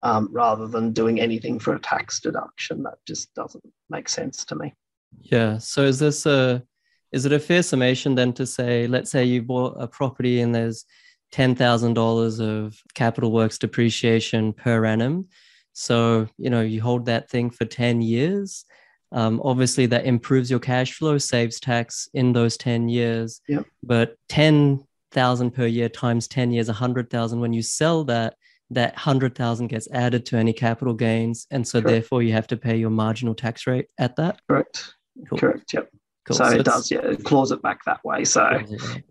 um, 0.05 0.29
rather 0.31 0.67
than 0.67 0.93
doing 0.93 1.19
anything 1.19 1.59
for 1.59 1.73
a 1.73 1.79
tax 1.79 2.19
deduction. 2.19 2.83
That 2.83 2.99
just 3.07 3.33
doesn't 3.33 3.65
make 3.89 4.07
sense 4.07 4.45
to 4.45 4.55
me. 4.55 4.73
Yeah. 5.19 5.57
So 5.57 5.81
is 5.81 5.99
this 5.99 6.25
a 6.27 6.63
is 7.11 7.25
it 7.25 7.33
a 7.33 7.39
fair 7.39 7.63
summation 7.63 8.13
then 8.13 8.31
to 8.33 8.45
say, 8.45 8.87
let's 8.87 9.09
say 9.09 9.25
you 9.25 9.41
bought 9.41 9.75
a 9.79 9.87
property 9.87 10.41
and 10.41 10.53
there's 10.53 10.85
ten 11.31 11.55
thousand 11.55 11.95
dollars 11.95 12.39
of 12.39 12.79
capital 12.93 13.31
works 13.31 13.57
depreciation 13.57 14.53
per 14.53 14.85
annum. 14.85 15.27
So 15.73 16.27
you 16.37 16.51
know 16.51 16.61
you 16.61 16.81
hold 16.81 17.05
that 17.05 17.29
thing 17.29 17.49
for 17.49 17.65
ten 17.65 18.01
years. 18.01 18.63
Um, 19.11 19.41
obviously, 19.43 19.87
that 19.87 20.05
improves 20.05 20.51
your 20.51 20.59
cash 20.59 20.93
flow, 20.93 21.17
saves 21.17 21.59
tax 21.59 22.09
in 22.13 22.31
those 22.33 22.57
ten 22.57 22.89
years. 22.89 23.41
Yep. 23.47 23.65
But 23.81 24.17
ten 24.29 24.85
thousand 25.11 25.51
per 25.51 25.65
year 25.65 25.89
times 25.89 26.27
ten 26.27 26.51
years, 26.51 26.69
a 26.69 26.73
hundred 26.73 27.09
thousand. 27.09 27.39
When 27.39 27.53
you 27.53 27.63
sell 27.63 28.03
that, 28.03 28.35
that 28.71 28.93
100,000 28.93 29.67
gets 29.67 29.87
added 29.91 30.25
to 30.27 30.37
any 30.37 30.53
capital 30.53 30.93
gains. 30.93 31.47
And 31.51 31.67
so 31.67 31.81
Correct. 31.81 31.91
therefore 31.91 32.23
you 32.23 32.33
have 32.33 32.47
to 32.47 32.57
pay 32.57 32.77
your 32.77 32.89
marginal 32.89 33.35
tax 33.35 33.67
rate 33.67 33.87
at 33.97 34.15
that. 34.15 34.39
Correct. 34.49 34.95
Cool. 35.29 35.39
Correct. 35.39 35.73
Yep. 35.73 35.89
Cool. 36.25 36.37
So, 36.37 36.49
so, 36.49 36.55
it 36.55 36.65
does, 36.65 36.89
yeah, 36.89 36.99
it 36.99 37.23
claws 37.23 37.51
it 37.51 37.61
back 37.61 37.85
that 37.85 38.03
way. 38.03 38.25
So 38.25 38.59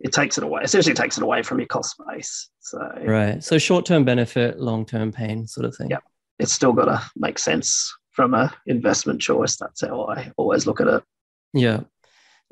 it 0.00 0.12
takes 0.12 0.36
it 0.36 0.42
away, 0.42 0.62
essentially 0.64 0.94
takes 0.94 1.16
it 1.16 1.22
away 1.22 1.44
from 1.44 1.60
your 1.60 1.68
cost 1.68 1.94
base. 2.08 2.50
So 2.58 2.78
right. 3.04 3.42
So 3.42 3.56
short 3.56 3.86
term 3.86 4.04
benefit, 4.04 4.58
long 4.58 4.84
term 4.84 5.12
pain, 5.12 5.46
sort 5.46 5.64
of 5.64 5.76
thing. 5.76 5.90
Yeah, 5.90 5.98
it's 6.40 6.52
still 6.52 6.72
got 6.72 6.86
to 6.86 7.00
make 7.14 7.38
sense 7.38 7.94
from 8.10 8.34
a 8.34 8.52
investment 8.66 9.20
choice. 9.20 9.56
That's 9.56 9.82
how 9.82 10.06
I 10.06 10.32
always 10.36 10.66
look 10.66 10.80
at 10.80 10.88
it. 10.88 11.04
Yeah. 11.52 11.80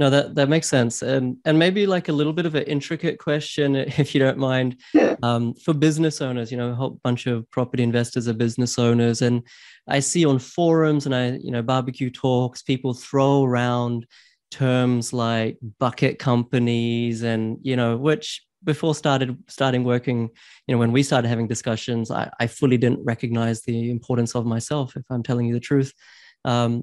No, 0.02 0.10
that 0.10 0.34
that 0.34 0.48
makes 0.48 0.68
sense, 0.68 1.00
and 1.00 1.36
and 1.44 1.56
maybe 1.60 1.86
like 1.86 2.08
a 2.08 2.12
little 2.12 2.32
bit 2.32 2.44
of 2.44 2.56
an 2.56 2.64
intricate 2.64 3.20
question, 3.20 3.76
if 4.02 4.16
you 4.16 4.18
don't 4.18 4.36
mind, 4.36 4.80
yeah. 4.92 5.14
um, 5.22 5.54
for 5.54 5.72
business 5.72 6.20
owners. 6.20 6.50
You 6.50 6.58
know, 6.58 6.70
a 6.70 6.74
whole 6.74 6.98
bunch 7.04 7.28
of 7.28 7.48
property 7.52 7.84
investors 7.84 8.26
are 8.26 8.32
business 8.32 8.80
owners, 8.80 9.22
and 9.22 9.46
I 9.86 10.00
see 10.00 10.24
on 10.24 10.40
forums 10.40 11.06
and 11.06 11.14
I, 11.14 11.38
you 11.40 11.52
know, 11.52 11.62
barbecue 11.62 12.10
talks, 12.10 12.62
people 12.62 12.94
throw 12.94 13.44
around 13.44 14.06
terms 14.50 15.12
like 15.12 15.58
bucket 15.78 16.18
companies, 16.18 17.22
and 17.22 17.58
you 17.62 17.76
know, 17.76 17.96
which 17.96 18.42
before 18.64 18.96
started 18.96 19.38
starting 19.46 19.84
working, 19.84 20.30
you 20.66 20.74
know, 20.74 20.78
when 20.78 20.90
we 20.90 21.04
started 21.04 21.28
having 21.28 21.46
discussions, 21.46 22.10
I, 22.10 22.28
I 22.40 22.48
fully 22.48 22.76
didn't 22.76 23.04
recognize 23.04 23.62
the 23.62 23.88
importance 23.92 24.34
of 24.34 24.46
myself. 24.46 24.96
If 24.96 25.04
I'm 25.10 25.22
telling 25.22 25.46
you 25.46 25.54
the 25.54 25.60
truth. 25.60 25.92
Um, 26.44 26.82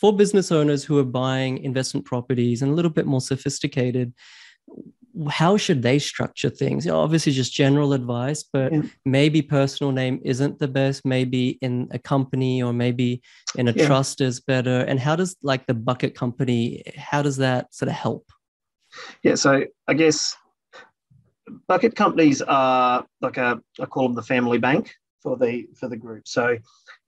for 0.00 0.16
business 0.16 0.50
owners 0.50 0.82
who 0.82 0.98
are 0.98 1.04
buying 1.04 1.58
investment 1.58 2.06
properties 2.06 2.62
and 2.62 2.72
a 2.72 2.74
little 2.74 2.90
bit 2.90 3.06
more 3.06 3.20
sophisticated, 3.20 4.14
how 5.28 5.56
should 5.56 5.82
they 5.82 5.98
structure 5.98 6.48
things? 6.48 6.86
You 6.86 6.92
know, 6.92 7.00
obviously, 7.00 7.32
just 7.32 7.52
general 7.52 7.92
advice, 7.92 8.42
but 8.42 8.72
yeah. 8.72 8.82
maybe 9.04 9.42
personal 9.42 9.92
name 9.92 10.20
isn't 10.24 10.58
the 10.58 10.68
best. 10.68 11.04
Maybe 11.04 11.58
in 11.60 11.88
a 11.90 11.98
company 11.98 12.62
or 12.62 12.72
maybe 12.72 13.20
in 13.56 13.68
a 13.68 13.72
yeah. 13.72 13.86
trust 13.86 14.20
is 14.20 14.40
better. 14.40 14.80
And 14.80 14.98
how 14.98 15.16
does 15.16 15.36
like 15.42 15.66
the 15.66 15.74
bucket 15.74 16.14
company? 16.14 16.82
How 16.96 17.22
does 17.22 17.36
that 17.38 17.74
sort 17.74 17.88
of 17.88 17.94
help? 17.94 18.30
Yeah, 19.22 19.34
so 19.34 19.64
I 19.86 19.94
guess 19.94 20.34
bucket 21.66 21.96
companies 21.96 22.40
are 22.42 23.04
like 23.20 23.36
a 23.36 23.60
I 23.80 23.86
call 23.86 24.04
them 24.08 24.14
the 24.14 24.22
family 24.22 24.58
bank 24.58 24.94
for 25.22 25.36
the 25.36 25.66
for 25.78 25.88
the 25.88 25.96
group. 25.96 26.26
So 26.26 26.56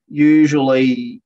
usually 0.09 1.23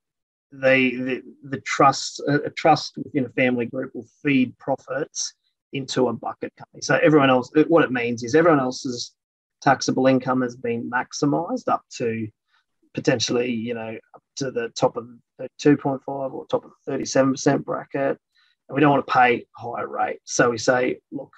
they 0.52 0.90
the, 0.90 1.22
the 1.44 1.60
trust 1.62 2.22
a 2.28 2.50
trust 2.50 2.96
within 2.96 3.26
a 3.26 3.30
family 3.30 3.66
group 3.66 3.94
will 3.94 4.06
feed 4.22 4.56
profits 4.58 5.34
into 5.72 6.08
a 6.08 6.12
bucket 6.12 6.52
company. 6.56 6.80
So 6.80 6.98
everyone 7.02 7.30
else, 7.30 7.50
what 7.68 7.84
it 7.84 7.92
means 7.92 8.22
is 8.22 8.34
everyone 8.34 8.60
else's 8.60 9.12
taxable 9.62 10.06
income 10.06 10.42
has 10.42 10.56
been 10.56 10.90
maximized 10.90 11.68
up 11.68 11.82
to 11.96 12.28
potentially, 12.94 13.50
you 13.50 13.74
know, 13.74 13.96
up 14.14 14.22
to 14.36 14.50
the 14.50 14.68
top 14.70 14.96
of 14.96 15.08
the 15.38 15.48
2.5 15.62 16.00
or 16.06 16.46
top 16.46 16.64
of 16.64 16.70
the 16.86 16.92
37% 16.92 17.64
bracket. 17.64 18.18
And 18.68 18.74
we 18.74 18.80
don't 18.80 18.90
want 18.90 19.06
to 19.06 19.12
pay 19.12 19.46
higher 19.56 19.86
rate. 19.86 20.20
So 20.24 20.50
we 20.50 20.58
say, 20.58 20.98
look, 21.12 21.32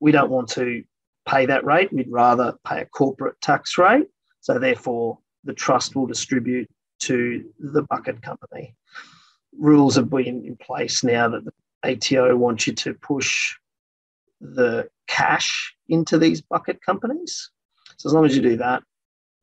we 0.00 0.12
don't 0.12 0.30
want 0.30 0.48
to 0.50 0.82
pay 1.28 1.46
that 1.46 1.64
rate. 1.64 1.92
We'd 1.92 2.10
rather 2.10 2.56
pay 2.66 2.80
a 2.80 2.86
corporate 2.86 3.40
tax 3.40 3.78
rate. 3.78 4.06
So 4.40 4.58
therefore, 4.58 5.18
the 5.44 5.54
trust 5.54 5.94
will 5.94 6.06
distribute 6.06 6.68
to 7.06 7.44
the 7.58 7.82
bucket 7.82 8.22
company. 8.22 8.74
Rules 9.58 9.96
have 9.96 10.10
been 10.10 10.44
in 10.44 10.56
place 10.56 11.04
now 11.04 11.28
that 11.28 11.44
the 11.44 11.52
ATO 11.84 12.36
wants 12.36 12.66
you 12.66 12.72
to 12.72 12.94
push 12.94 13.54
the 14.40 14.88
cash 15.06 15.74
into 15.88 16.18
these 16.18 16.40
bucket 16.40 16.80
companies. 16.82 17.50
So 17.96 18.08
as 18.08 18.14
long 18.14 18.24
as 18.24 18.34
you 18.34 18.42
do 18.42 18.56
that, 18.56 18.82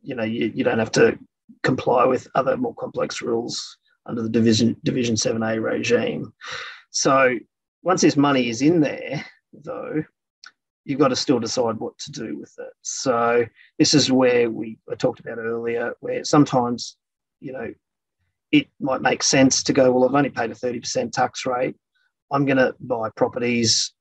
you 0.02 0.16
know, 0.16 0.24
you, 0.24 0.52
you 0.54 0.64
don't 0.64 0.80
have 0.80 0.92
to 0.94 1.18
comply 1.64 2.06
with 2.06 2.28
other 2.36 2.58
more 2.58 2.76
complex 2.76 3.22
rules 3.22 3.78
under 4.06 4.24
the 4.24 4.30
division 4.30 4.76
division 4.84 5.16
7a 5.16 5.62
regime. 5.62 6.34
So 6.90 7.38
once 7.84 8.02
this 8.02 8.18
money 8.18 8.50
is 8.50 8.62
in 8.62 8.82
there, 8.82 9.26
though, 9.54 10.04
you've 10.86 11.00
got 11.00 11.10
to 11.10 11.16
still 11.16 11.40
decide 11.40 11.78
what 11.78 11.98
to 12.00 12.12
do 12.12 12.38
with 12.38 12.54
it. 12.60 12.74
So 12.82 13.46
this 13.78 13.94
is 13.94 14.12
where 14.12 14.50
we 14.50 14.78
I 14.92 14.96
talked 14.96 15.20
about 15.20 15.38
earlier, 15.38 15.94
where 16.00 16.24
sometimes, 16.24 16.98
you 17.42 17.52
know, 17.52 17.74
it 18.52 18.68
might 18.80 19.02
make 19.02 19.24
sense 19.24 19.64
to 19.64 19.74
go, 19.74 19.92
well, 19.92 20.08
I've 20.08 20.16
only 20.16 20.30
paid 20.30 20.52
a 20.52 20.56
30% 20.56 21.12
tax 21.12 21.46
rate. 21.46 21.76
I'm 22.32 22.46
going 22.46 22.58
to 22.58 22.76
buy 22.80 23.10
properties 23.16 23.94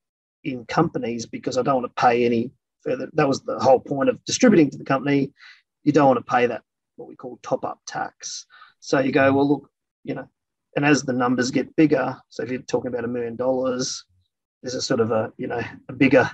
in 0.44 0.64
companies 0.66 1.26
because 1.26 1.58
I 1.58 1.62
don't 1.62 1.82
want 1.82 1.96
to 1.96 2.00
pay 2.00 2.24
any 2.24 2.50
further. 2.82 3.08
That 3.14 3.28
was 3.28 3.42
the 3.42 3.58
whole 3.58 3.80
point 3.80 4.08
of 4.08 4.24
distributing 4.24 4.70
to 4.70 4.78
the 4.78 4.84
company. 4.84 5.32
You 5.84 5.92
don't 5.92 6.06
want 6.06 6.24
to 6.24 6.32
pay 6.32 6.46
that 6.46 6.62
what 6.96 7.08
we 7.08 7.16
call 7.16 7.38
top 7.42 7.64
up 7.64 7.80
tax. 7.86 8.46
So 8.80 9.00
you 9.00 9.12
go, 9.12 9.32
well, 9.32 9.48
look, 9.48 9.70
you 10.04 10.14
know, 10.14 10.28
and 10.76 10.84
as 10.84 11.02
the 11.02 11.12
numbers 11.12 11.50
get 11.50 11.74
bigger, 11.76 12.16
so 12.28 12.42
if 12.42 12.50
you're 12.50 12.62
talking 12.62 12.92
about 12.92 13.04
a 13.04 13.08
million 13.08 13.36
dollars, 13.36 14.04
there's 14.62 14.74
a 14.74 14.82
sort 14.82 15.00
of 15.00 15.10
a 15.10 15.32
you 15.36 15.46
know 15.46 15.62
a 15.88 15.92
bigger 15.92 16.30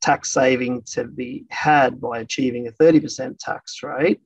tax 0.00 0.30
saving 0.30 0.82
to 0.82 1.04
be 1.04 1.44
had 1.50 2.00
by 2.00 2.18
achieving 2.18 2.66
a 2.66 2.72
30% 2.72 3.38
tax 3.38 3.82
rate. 3.82 4.20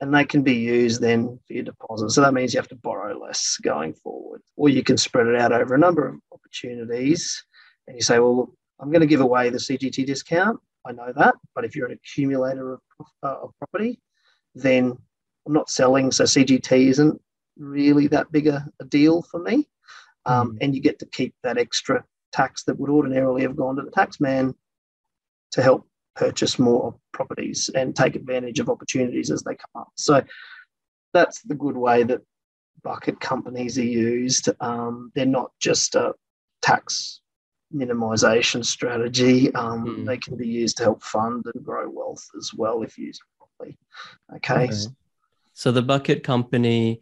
And 0.00 0.12
they 0.12 0.24
can 0.24 0.42
be 0.42 0.54
used 0.54 1.00
then 1.00 1.38
for 1.46 1.52
your 1.52 1.62
deposit. 1.62 2.10
So 2.10 2.20
that 2.20 2.34
means 2.34 2.52
you 2.52 2.58
have 2.58 2.68
to 2.68 2.76
borrow 2.76 3.18
less 3.18 3.56
going 3.62 3.94
forward, 3.94 4.42
or 4.56 4.68
you 4.68 4.82
can 4.82 4.96
spread 4.96 5.28
it 5.28 5.36
out 5.36 5.52
over 5.52 5.74
a 5.74 5.78
number 5.78 6.06
of 6.06 6.16
opportunities 6.32 7.42
and 7.86 7.96
you 7.96 8.02
say, 8.02 8.18
well, 8.18 8.54
I'm 8.80 8.90
going 8.90 9.00
to 9.00 9.06
give 9.06 9.20
away 9.20 9.50
the 9.50 9.58
CGT 9.58 10.06
discount. 10.06 10.58
I 10.86 10.92
know 10.92 11.12
that. 11.16 11.34
But 11.54 11.64
if 11.64 11.74
you're 11.74 11.86
an 11.86 11.98
accumulator 11.98 12.74
of, 12.74 12.80
uh, 13.22 13.36
of 13.42 13.50
property, 13.58 14.00
then 14.54 14.96
I'm 15.46 15.52
not 15.52 15.70
selling. 15.70 16.10
So 16.10 16.24
CGT 16.24 16.88
isn't 16.88 17.20
really 17.56 18.06
that 18.08 18.32
big 18.32 18.46
a, 18.46 18.66
a 18.80 18.84
deal 18.84 19.22
for 19.22 19.40
me. 19.40 19.68
Um, 20.26 20.52
mm. 20.52 20.58
And 20.60 20.74
you 20.74 20.80
get 20.80 20.98
to 21.00 21.06
keep 21.06 21.34
that 21.42 21.58
extra 21.58 22.04
tax 22.32 22.64
that 22.64 22.78
would 22.78 22.90
ordinarily 22.90 23.42
have 23.42 23.56
gone 23.56 23.76
to 23.76 23.82
the 23.82 23.90
taxman 23.90 24.54
to 25.52 25.62
help 25.62 25.86
purchase 26.14 26.58
more 26.58 26.94
properties 27.12 27.70
and 27.74 27.94
take 27.94 28.16
advantage 28.16 28.60
of 28.60 28.68
opportunities 28.68 29.30
as 29.30 29.42
they 29.42 29.54
come 29.54 29.82
up. 29.82 29.92
So 29.96 30.22
that's 31.12 31.42
the 31.42 31.54
good 31.54 31.76
way 31.76 32.02
that 32.04 32.22
bucket 32.82 33.20
companies 33.20 33.78
are 33.78 33.84
used. 33.84 34.48
Um, 34.60 35.10
they're 35.14 35.26
not 35.26 35.52
just 35.60 35.94
a 35.94 36.14
tax 36.62 37.20
minimization 37.74 38.64
strategy. 38.64 39.52
Um, 39.54 39.86
mm. 39.86 40.06
They 40.06 40.18
can 40.18 40.36
be 40.36 40.46
used 40.46 40.76
to 40.78 40.84
help 40.84 41.02
fund 41.02 41.44
and 41.52 41.64
grow 41.64 41.88
wealth 41.90 42.24
as 42.36 42.52
well 42.54 42.82
if 42.82 42.96
used 42.98 43.22
properly. 43.38 43.76
Okay. 44.36 44.64
okay. 44.64 44.76
So 45.54 45.72
the 45.72 45.82
bucket 45.82 46.22
company, 46.22 47.00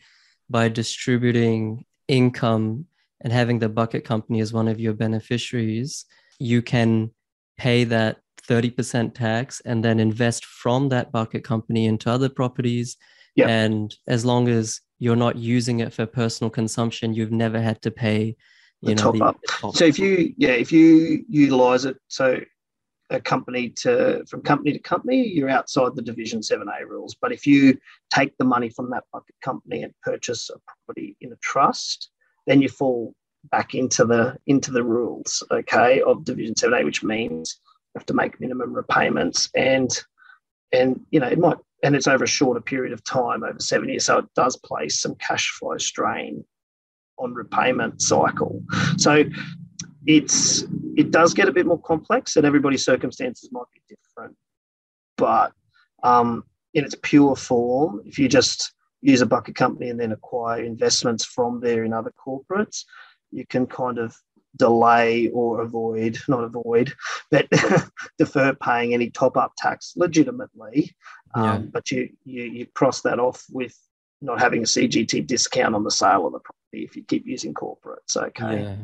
by 0.49 0.69
distributing 0.69 1.85
income 2.09 2.87
and 3.23 3.33
having 3.33 3.59
the 3.59 3.69
bucket 3.69 4.05
company 4.05 4.41
as 4.41 4.53
one 4.53 4.69
of 4.69 4.79
your 4.79 4.93
beneficiaries, 4.93 6.05
you 6.39 6.61
can 6.61 7.11
pay 7.57 7.85
that 7.85 8.22
30% 8.49 9.15
tax 9.15 9.61
and 9.65 9.85
then 9.85 10.01
invest 10.01 10.45
from 10.45 10.89
that 10.89 11.13
bucket 11.13 11.45
company 11.45 11.87
into 11.87 12.11
other 12.11 12.29
properties. 12.29 12.97
And 13.37 13.95
as 14.07 14.25
long 14.25 14.49
as 14.49 14.81
you're 14.99 15.17
not 15.17 15.37
using 15.37 15.81
it 15.81 15.93
for 15.93 16.07
personal 16.07 16.51
consumption, 16.51 17.15
you've 17.15 17.33
never 17.33 17.61
had 17.61 17.81
to 17.83 17.91
pay 17.91 18.37
the 18.83 18.95
know, 18.95 19.03
top 19.03 19.15
the, 19.15 19.25
up. 19.25 19.41
The 19.41 19.53
top 19.53 19.77
so 19.77 19.85
if 19.85 19.99
you 19.99 20.35
yeah, 20.37 20.51
if 20.51 20.73
you 20.73 21.25
utilize 21.29 21.85
it, 21.85 21.97
so 22.09 22.41
a 23.11 23.21
company 23.21 23.69
to 23.69 24.25
from 24.29 24.43
company 24.43 24.73
to 24.73 24.79
company, 24.79 25.27
you're 25.27 25.49
outside 25.49 25.95
the 25.95 26.03
Division 26.03 26.41
7A 26.41 26.87
rules. 26.89 27.15
But 27.21 27.33
if 27.33 27.47
you 27.47 27.79
take 28.13 28.37
the 28.39 28.45
money 28.45 28.71
from 28.71 28.91
that 28.91 29.05
bucket 29.13 29.37
company 29.43 29.83
and 29.83 29.93
purchase 30.03 30.51
a 30.51 30.59
property 30.67 31.17
in 31.21 31.33
a 31.33 31.37
trust, 31.37 32.11
then 32.47 32.61
you 32.63 32.69
fall 32.69 33.15
back 33.51 33.75
into 33.75 34.05
the 34.05 34.37
into 34.47 34.71
the 34.71 34.83
rules, 34.85 35.43
okay, 35.51 36.01
of 36.03 36.25
Division 36.25 36.55
7A, 36.55 36.85
which 36.85 37.03
means 37.03 37.57
you 37.57 37.62
have 37.95 38.07
to 38.07 38.15
make 38.15 38.41
minimum 38.41 38.73
repayments 38.73 39.51
and 39.55 39.91
and 40.73 41.01
you 41.11 41.21
know 41.21 41.27
it 41.27 41.39
might 41.39 41.57
and 41.83 41.95
it's 41.95 42.07
over 42.07 42.25
a 42.25 42.29
shorter 42.29 42.61
period 42.61 42.93
of 42.93 43.05
time 43.05 43.43
over 43.43 43.59
seven 43.59 43.89
years 43.89 44.07
so 44.07 44.19
it 44.19 44.25
does 44.35 44.57
place 44.57 45.01
some 45.01 45.15
cash 45.17 45.51
flow 45.51 45.77
strain 45.77 46.45
on 47.23 47.35
repayment 47.35 48.03
cycle. 48.03 48.63
So 48.97 49.25
it's 50.07 50.65
it 50.97 51.11
does 51.11 51.33
get 51.33 51.49
a 51.49 51.53
bit 51.53 51.67
more 51.67 51.81
complex, 51.81 52.37
and 52.37 52.45
everybody's 52.45 52.85
circumstances 52.85 53.51
might 53.53 53.71
be 53.73 53.81
different. 53.89 54.37
But 55.17 55.53
um, 56.03 56.45
in 56.75 56.85
its 56.85 56.97
pure 57.03 57.37
form, 57.37 58.03
if 58.05 58.19
you 58.19 58.29
just 58.29 58.73
use 59.01 59.21
a 59.21 59.27
bucket 59.27 59.55
company 59.55 59.91
and 59.91 59.99
then 59.99 60.13
acquire 60.13 60.63
investments 60.63 61.25
from 61.25 61.61
there 61.61 61.85
in 61.85 61.93
other 61.93 62.13
corporates, 62.25 62.85
you 63.31 63.47
can 63.47 63.67
kind 63.67 63.99
of 63.99 64.15
delay 64.57 65.29
or 65.29 65.61
avoid, 65.61 66.19
not 66.29 66.45
avoid, 66.45 66.93
but 67.31 67.49
defer 68.19 68.55
paying 68.55 68.95
any 68.95 69.11
top 69.11 69.37
up 69.37 69.53
tax 69.57 69.95
legitimately. 69.97 70.95
Um. 71.35 71.69
But 71.73 71.91
you, 71.91 72.11
you 72.25 72.45
you 72.45 72.67
cross 72.75 73.01
that 73.03 73.19
off 73.19 73.45
with 73.51 73.77
not 74.21 74.41
having 74.41 74.61
a 74.63 74.67
CGT 74.67 75.27
discount 75.27 75.75
on 75.75 75.85
the 75.85 75.91
sale 75.91 76.27
of 76.27 76.33
the 76.33 76.39
property 76.39 76.85
if 76.85 76.97
you 76.97 77.03
keep 77.05 77.27
using 77.27 77.53
corporates. 77.53 78.17
Okay. 78.17 78.63
Yeah. 78.63 78.77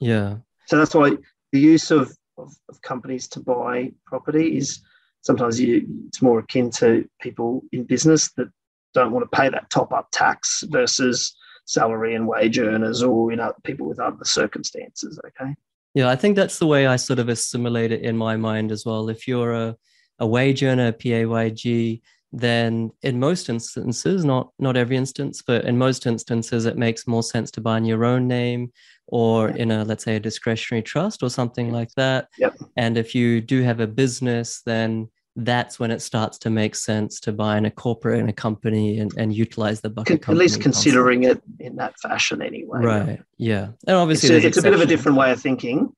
Yeah. 0.00 0.36
So 0.66 0.78
that's 0.78 0.94
why 0.94 1.12
the 1.52 1.60
use 1.60 1.90
of, 1.90 2.16
of, 2.38 2.54
of 2.68 2.80
companies 2.82 3.28
to 3.28 3.40
buy 3.40 3.92
property 4.06 4.56
is 4.56 4.80
sometimes 5.20 5.60
you, 5.60 5.86
it's 6.08 6.22
more 6.22 6.40
akin 6.40 6.70
to 6.70 7.08
people 7.20 7.62
in 7.72 7.84
business 7.84 8.32
that 8.32 8.48
don't 8.94 9.12
want 9.12 9.30
to 9.30 9.36
pay 9.36 9.48
that 9.48 9.70
top 9.70 9.92
up 9.92 10.08
tax 10.12 10.64
versus 10.68 11.36
salary 11.66 12.14
and 12.14 12.26
wage 12.26 12.58
earners 12.58 13.02
or 13.02 13.30
you 13.30 13.36
know 13.36 13.52
people 13.64 13.86
with 13.86 14.00
other 14.00 14.24
circumstances. 14.24 15.20
Okay. 15.26 15.54
Yeah, 15.94 16.08
I 16.08 16.16
think 16.16 16.36
that's 16.36 16.58
the 16.58 16.66
way 16.66 16.86
I 16.86 16.96
sort 16.96 17.18
of 17.18 17.28
assimilate 17.28 17.90
it 17.90 18.02
in 18.02 18.16
my 18.16 18.36
mind 18.36 18.70
as 18.70 18.84
well. 18.84 19.08
If 19.08 19.26
you're 19.26 19.54
a, 19.54 19.76
a 20.18 20.26
wage 20.26 20.62
earner, 20.62 20.92
PAYG, 20.92 22.02
then 22.32 22.90
in 23.02 23.18
most 23.18 23.48
instances, 23.48 24.24
not 24.24 24.50
not 24.58 24.76
every 24.76 24.96
instance, 24.96 25.42
but 25.46 25.64
in 25.64 25.78
most 25.78 26.06
instances, 26.06 26.66
it 26.66 26.76
makes 26.76 27.06
more 27.06 27.22
sense 27.22 27.50
to 27.52 27.60
buy 27.60 27.78
in 27.78 27.84
your 27.84 28.04
own 28.04 28.28
name 28.28 28.72
or 29.06 29.48
in 29.50 29.70
a 29.70 29.84
let's 29.84 30.04
say 30.04 30.16
a 30.16 30.20
discretionary 30.20 30.82
trust 30.82 31.22
or 31.22 31.30
something 31.30 31.72
like 31.72 31.90
that. 31.96 32.28
Yep. 32.38 32.56
And 32.76 32.98
if 32.98 33.14
you 33.14 33.40
do 33.40 33.62
have 33.62 33.80
a 33.80 33.86
business, 33.86 34.62
then 34.66 35.08
that's 35.36 35.78
when 35.78 35.90
it 35.90 36.00
starts 36.00 36.38
to 36.38 36.50
make 36.50 36.74
sense 36.74 37.20
to 37.20 37.32
buy 37.32 37.58
in 37.58 37.66
a 37.66 37.70
corporate 37.70 38.18
in 38.18 38.28
a 38.28 38.32
company 38.32 38.98
and, 38.98 39.12
and 39.18 39.34
utilize 39.34 39.80
the 39.80 39.90
bucket. 39.90 40.28
At 40.28 40.36
least 40.36 40.60
considering 40.60 41.22
concept. 41.22 41.46
it 41.58 41.66
in 41.66 41.76
that 41.76 41.98
fashion 42.00 42.42
anyway. 42.42 42.80
Right. 42.80 43.22
Yeah. 43.36 43.68
And 43.86 43.96
obviously 43.96 44.36
it's, 44.36 44.44
a, 44.44 44.48
it's 44.48 44.58
a 44.58 44.62
bit 44.62 44.74
of 44.74 44.80
a 44.80 44.86
different 44.86 45.18
way 45.18 45.30
of 45.30 45.40
thinking, 45.40 45.92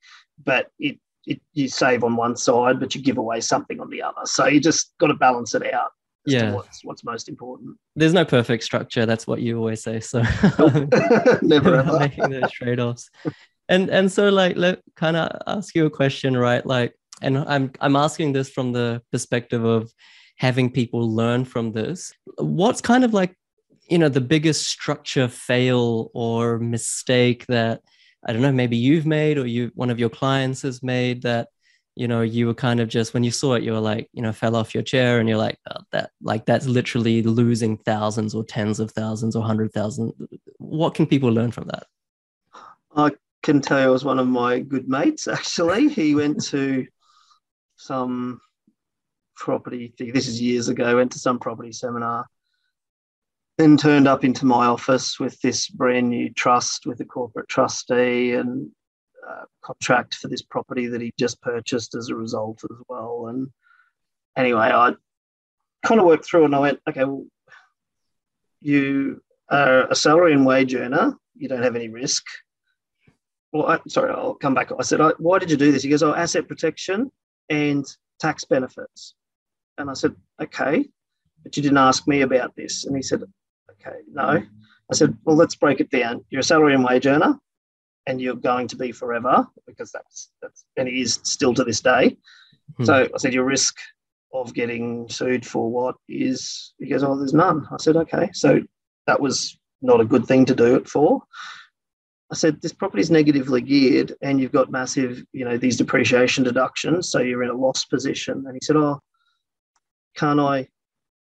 but 0.45 0.67
it, 0.79 0.99
it 1.25 1.41
you 1.55 1.69
save 1.69 2.03
on 2.05 2.17
one 2.17 2.37
side, 2.37 2.81
but 2.81 2.95
you 2.95 3.03
give 3.03 3.19
away 3.19 3.41
something 3.41 3.81
on 3.81 3.91
the 3.91 4.03
other. 4.03 4.23
So 4.25 4.47
you 4.47 4.61
just 4.61 4.93
got 4.99 5.09
to 5.09 5.15
balance 5.15 5.55
it 5.55 5.73
out 5.73 5.93
yeah. 6.29 6.53
what's 6.53 6.85
what's 6.85 7.05
most 7.05 7.29
important. 7.29 7.77
There's 7.97 8.13
no 8.13 8.25
perfect 8.25 8.65
structure. 8.65 9.07
That's 9.07 9.27
what 9.27 9.41
you 9.41 9.59
always 9.59 9.83
say. 9.83 10.01
So 10.01 10.19
Never 11.43 11.77
ever. 11.77 11.99
making 11.99 12.31
those 12.31 12.51
trade-offs. 12.51 13.11
And 13.69 13.91
and 13.91 14.11
so 14.11 14.29
like 14.29 14.57
let 14.57 14.81
kind 14.97 15.17
of 15.17 15.31
ask 15.47 15.75
you 15.75 15.87
a 15.87 15.91
question, 15.91 16.37
right? 16.37 16.65
Like, 16.65 16.95
and 17.23 17.39
I'm 17.39 17.73
I'm 17.81 17.97
asking 17.97 18.33
this 18.33 18.51
from 18.51 18.73
the 18.73 19.03
perspective 19.13 19.65
of 19.65 19.93
having 20.37 20.71
people 20.71 21.15
learn 21.15 21.45
from 21.45 21.73
this. 21.73 22.13
What's 22.37 22.81
kind 22.81 23.05
of 23.05 23.13
like, 23.13 23.37
you 23.91 23.99
know, 23.99 24.09
the 24.09 24.21
biggest 24.21 24.69
structure 24.69 25.29
fail 25.29 26.11
or 26.15 26.59
mistake 26.59 27.47
that 27.47 27.81
I 28.27 28.33
don't 28.33 28.43
know, 28.43 28.53
maybe 28.53 28.77
you've 28.77 29.07
made 29.07 29.39
or 29.39 29.47
you 29.47 29.71
one 29.75 29.91
of 29.91 29.99
your 29.99 30.11
clients 30.11 30.63
has 30.63 30.83
made 30.83 31.23
that 31.23 31.49
you 31.97 32.07
know 32.07 32.23
you 32.23 32.47
were 32.47 32.55
kind 32.55 32.79
of 32.79 32.89
just 32.89 33.13
when 33.13 33.25
you 33.25 33.31
saw 33.33 33.55
it 33.55 33.65
you 33.65 33.73
were 33.73 33.81
like 33.81 34.09
you 34.13 34.23
know 34.23 34.33
fell 34.33 34.55
off 34.55 34.73
your 34.73 34.85
chair 34.85 35.19
and 35.19 35.29
you're 35.29 35.37
like 35.37 35.59
oh, 35.69 35.81
that 35.91 36.11
like 36.23 36.47
that's 36.47 36.67
literally 36.67 37.23
losing 37.23 37.77
thousands 37.79 38.37
or 38.37 38.45
tens 38.45 38.79
of 38.79 38.93
thousands 38.93 39.35
or 39.35 39.43
hundred 39.43 39.73
thousand 39.73 40.13
what 40.59 40.95
can 40.95 41.07
people 41.07 41.29
learn 41.29 41.51
from 41.51 41.65
that 41.67 41.87
I 42.99 43.11
can 43.43 43.61
tell 43.61 43.81
you, 43.81 43.89
it 43.89 43.93
was 43.93 44.05
one 44.05 44.19
of 44.19 44.27
my 44.27 44.61
good 44.61 44.89
mates. 44.89 45.29
Actually, 45.29 45.89
he 45.89 46.15
went 46.15 46.43
to 46.47 46.87
some 47.79 48.41
property. 49.37 49.95
This 49.99 50.29
is 50.29 50.43
years 50.43 50.69
ago. 50.69 50.97
Went 50.97 51.13
to 51.13 51.19
some 51.19 51.39
property 51.39 51.73
seminar, 51.73 52.27
then 53.57 53.77
turned 53.77 54.07
up 54.07 54.25
into 54.25 54.45
my 54.45 54.67
office 54.67 55.19
with 55.19 55.41
this 55.41 55.69
brand 55.69 56.11
new 56.11 56.31
trust 56.35 56.87
with 56.87 57.01
a 57.01 57.05
corporate 57.05 57.49
trustee 57.49 58.35
and 58.35 58.71
uh, 59.27 59.45
contract 59.63 60.17
for 60.17 60.29
this 60.29 60.43
property 60.43 60.87
that 60.89 61.01
he 61.01 61.13
just 61.19 61.41
purchased 61.41 61.95
as 61.95 62.09
a 62.09 62.15
result 62.15 62.61
as 62.65 62.77
well. 62.89 63.29
And 63.29 63.49
anyway, 64.37 64.71
I 64.73 64.95
kind 65.85 66.01
of 66.01 66.07
worked 66.07 66.27
through 66.27 66.45
and 66.45 66.55
I 66.55 66.59
went, 66.59 66.81
okay, 66.89 67.05
well, 67.05 67.27
you 68.61 69.23
are 69.51 69.89
a 69.89 69.95
salary 69.95 70.33
and 70.33 70.45
wage 70.45 70.75
earner. 70.75 71.17
You 71.37 71.49
don't 71.49 71.63
have 71.63 71.77
any 71.77 71.89
risk. 71.89 72.25
Well, 73.53 73.67
I, 73.67 73.79
sorry, 73.87 74.11
I'll 74.11 74.35
come 74.35 74.55
back. 74.55 74.73
I 74.77 74.83
said, 74.83 75.01
why 75.19 75.39
did 75.39 75.51
you 75.51 75.57
do 75.57 75.71
this? 75.71 75.85
He 75.85 75.89
goes, 75.89 76.03
oh, 76.03 76.15
asset 76.15 76.49
protection 76.49 77.11
and 77.51 77.85
tax 78.21 78.45
benefits. 78.45 79.15
And 79.79 79.91
I 79.91 79.95
said, 79.95 80.15
okay, 80.41 80.89
but 81.43 81.57
you 81.57 81.63
didn't 81.63 81.79
ask 81.79 82.07
me 82.09 82.23
about 82.23 82.55
this. 82.57 82.85
And 82.85 82.97
he 82.97 83.03
said, 83.03 83.23
okay, 83.71 83.99
no. 84.13 84.43
I 84.91 84.95
said, 84.95 85.17
well, 85.25 85.37
let's 85.37 85.55
break 85.55 85.81
it 85.81 85.91
down. 85.91 86.25
You're 86.31 86.41
a 86.41 86.45
salary 86.45 86.75
and 86.75 86.85
wage 86.85 87.07
earner 87.07 87.39
and 88.09 88.21
you're 88.21 88.35
going 88.35 88.67
to 88.67 88.77
be 88.77 88.91
forever 88.91 89.47
because 89.67 89.93
that's 89.93 90.31
that's 90.43 90.65
and 90.77 90.89
he 90.89 91.03
is 91.03 91.21
still 91.23 91.55
to 91.55 91.63
this 91.63 91.81
day. 91.81 92.17
Hmm. 92.77 92.85
So 92.85 93.09
I 93.15 93.19
said 93.19 93.35
your 93.35 93.45
risk 93.45 93.77
of 94.33 94.55
getting 94.55 95.09
sued 95.09 95.47
for 95.47 95.71
what 95.71 95.97
is 96.09 96.75
he 96.79 96.89
goes, 96.89 97.05
Oh, 97.05 97.17
there's 97.17 97.35
none. 97.35 97.67
I 97.71 97.77
said, 97.79 97.97
Okay. 97.97 98.31
So 98.33 98.63
that 99.07 99.21
was 99.21 99.59
not 99.83 100.01
a 100.01 100.07
good 100.07 100.27
thing 100.27 100.47
to 100.47 100.55
do 100.55 100.75
it 100.75 100.89
for. 100.89 101.23
I 102.31 102.35
said, 102.35 102.61
this 102.61 102.73
property 102.73 103.01
is 103.01 103.11
negatively 103.11 103.63
geared 103.63 104.15
and 104.21 104.41
you've 104.41 104.53
got 104.53 104.71
massive, 104.71 105.23
you 105.33 105.45
know, 105.45 105.57
these 105.57 105.79
depreciation 105.79 106.45
deductions. 106.45 107.11
So 107.11 107.21
you're 107.21 107.43
in 107.43 107.51
a 107.51 107.55
loss 107.55 107.85
position. 107.87 108.45
And 108.47 108.55
he 108.55 108.61
said, 108.63 108.77
Oh, 108.77 109.01
can't 110.15 110.41
I 110.41 110.69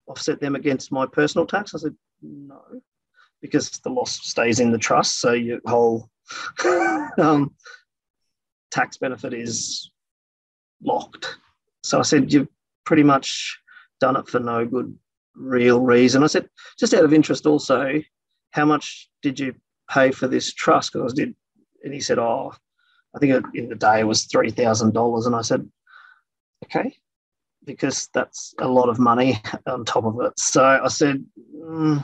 offset 0.08 0.40
them 0.40 0.56
against 0.56 0.92
my 0.92 1.08
personal 1.08 1.48
tax? 1.48 1.74
I 1.74 1.80
said, 1.80 1.96
No, 2.22 2.62
because 3.42 3.72
the 3.84 3.90
loss 3.90 4.12
stays 4.28 4.60
in 4.60 4.72
the 4.72 4.78
trust. 4.78 5.20
So 5.20 5.34
your 5.34 5.60
whole 5.66 6.08
um, 7.18 7.56
tax 8.70 8.98
benefit 8.98 9.34
is 9.34 9.92
locked. 10.84 11.38
So 11.84 11.98
I 11.98 12.04
said, 12.04 12.32
You've 12.32 12.48
pretty 12.86 13.04
much 13.04 13.60
done 14.00 14.18
it 14.18 14.28
for 14.28 14.40
no 14.40 14.66
good 14.66 14.96
real 15.36 15.80
reason. 15.80 16.24
I 16.24 16.28
said, 16.28 16.48
just 16.80 16.94
out 16.94 17.06
of 17.06 17.14
interest 17.14 17.46
also, 17.46 18.02
how 18.52 18.66
much 18.66 19.10
did 19.22 19.40
you 19.40 19.56
pay 19.92 20.12
for 20.12 20.28
this 20.28 20.54
trust? 20.54 20.94
Because 20.94 21.14
I 21.14 21.16
did, 21.16 21.36
and 21.84 21.94
he 21.94 22.00
said, 22.00 22.20
Oh, 22.20 22.54
I 23.16 23.20
think 23.20 23.46
in 23.54 23.70
the 23.70 23.76
day 23.76 24.00
it 24.00 24.08
was 24.08 24.28
$3,000. 24.28 25.26
And 25.26 25.36
I 25.36 25.42
said, 25.42 25.70
Okay, 26.66 26.96
because 27.66 28.10
that's 28.14 28.54
a 28.60 28.68
lot 28.68 28.90
of 28.90 29.00
money 29.00 29.42
on 29.66 29.86
top 29.86 30.06
of 30.06 30.20
it. 30.22 30.40
So 30.40 30.64
I 30.64 30.88
said, 30.88 31.24
mm, 31.56 32.04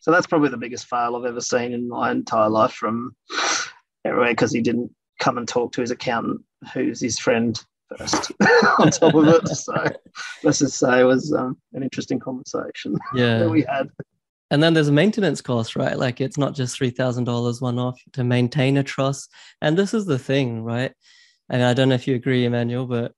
so 0.00 0.10
that's 0.10 0.26
probably 0.26 0.50
the 0.50 0.56
biggest 0.56 0.86
fail 0.86 1.16
I've 1.16 1.24
ever 1.24 1.40
seen 1.40 1.72
in 1.72 1.88
my 1.88 2.10
entire 2.10 2.48
life 2.48 2.72
from 2.72 3.14
everywhere 4.04 4.30
because 4.30 4.52
he 4.52 4.60
didn't 4.60 4.94
come 5.20 5.38
and 5.38 5.48
talk 5.48 5.72
to 5.72 5.80
his 5.80 5.90
accountant, 5.90 6.42
who's 6.72 7.00
his 7.00 7.18
friend 7.18 7.58
first 7.96 8.32
on 8.78 8.90
top 8.90 9.14
of 9.14 9.26
it. 9.28 9.48
So 9.48 9.74
let's 10.42 10.58
just 10.58 10.78
say 10.78 11.00
it 11.00 11.04
was 11.04 11.32
um, 11.32 11.56
an 11.72 11.82
interesting 11.82 12.18
conversation 12.18 12.96
yeah. 13.14 13.38
that 13.38 13.50
we 13.50 13.62
had. 13.62 13.88
And 14.54 14.62
then 14.62 14.72
there's 14.72 14.86
a 14.86 14.92
maintenance 14.92 15.40
cost, 15.40 15.74
right? 15.74 15.98
Like 15.98 16.20
it's 16.20 16.38
not 16.38 16.54
just 16.54 16.76
three 16.76 16.90
thousand 16.90 17.24
dollars 17.24 17.60
one 17.60 17.76
off 17.76 18.00
to 18.12 18.22
maintain 18.22 18.76
a 18.76 18.84
trust. 18.84 19.32
And 19.60 19.76
this 19.76 19.92
is 19.92 20.06
the 20.06 20.16
thing, 20.16 20.62
right? 20.62 20.92
And 21.50 21.60
I 21.60 21.74
don't 21.74 21.88
know 21.88 21.96
if 21.96 22.06
you 22.06 22.14
agree, 22.14 22.44
Emmanuel, 22.44 22.86
but 22.86 23.10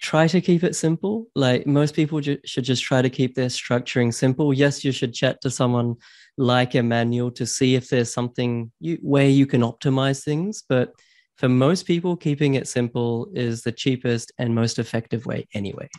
try 0.00 0.26
to 0.28 0.40
keep 0.40 0.64
it 0.64 0.74
simple. 0.74 1.26
Like 1.34 1.66
most 1.66 1.94
people 1.94 2.22
ju- 2.22 2.38
should 2.46 2.64
just 2.64 2.82
try 2.82 3.02
to 3.02 3.10
keep 3.10 3.34
their 3.34 3.48
structuring 3.48 4.14
simple. 4.14 4.54
Yes, 4.54 4.86
you 4.86 4.90
should 4.90 5.12
chat 5.12 5.42
to 5.42 5.50
someone 5.50 5.96
like 6.38 6.74
Emmanuel 6.74 7.30
to 7.32 7.44
see 7.44 7.74
if 7.74 7.90
there's 7.90 8.10
something 8.10 8.72
you, 8.80 8.96
where 9.02 9.28
you 9.28 9.46
can 9.46 9.60
optimize 9.60 10.24
things. 10.24 10.64
But 10.66 10.94
for 11.36 11.50
most 11.50 11.84
people, 11.84 12.16
keeping 12.16 12.54
it 12.54 12.68
simple 12.68 13.28
is 13.34 13.60
the 13.60 13.72
cheapest 13.72 14.32
and 14.38 14.54
most 14.54 14.78
effective 14.78 15.26
way 15.26 15.46
anyway. 15.52 15.90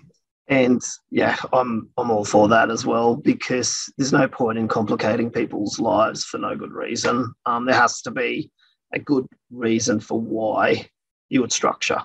And 0.48 0.82
yeah, 1.10 1.38
I'm 1.54 1.90
I'm 1.98 2.12
all 2.12 2.26
for 2.26 2.48
that 2.50 2.70
as 2.70 2.86
well 2.86 3.16
because 3.16 3.92
there's 3.98 4.14
no 4.14 4.28
point 4.28 4.60
in 4.60 4.68
complicating 4.68 5.32
people's 5.32 5.80
lives 5.80 6.24
for 6.24 6.38
no 6.38 6.56
good 6.56 6.72
reason. 6.72 7.34
Um, 7.46 7.66
there 7.66 7.76
has 7.76 8.02
to 8.04 8.12
be 8.12 8.52
a 8.94 9.00
good 9.00 9.26
reason 9.50 10.00
for 10.00 10.20
why 10.22 10.88
you 11.30 11.42
would 11.42 11.52
structure 11.52 12.00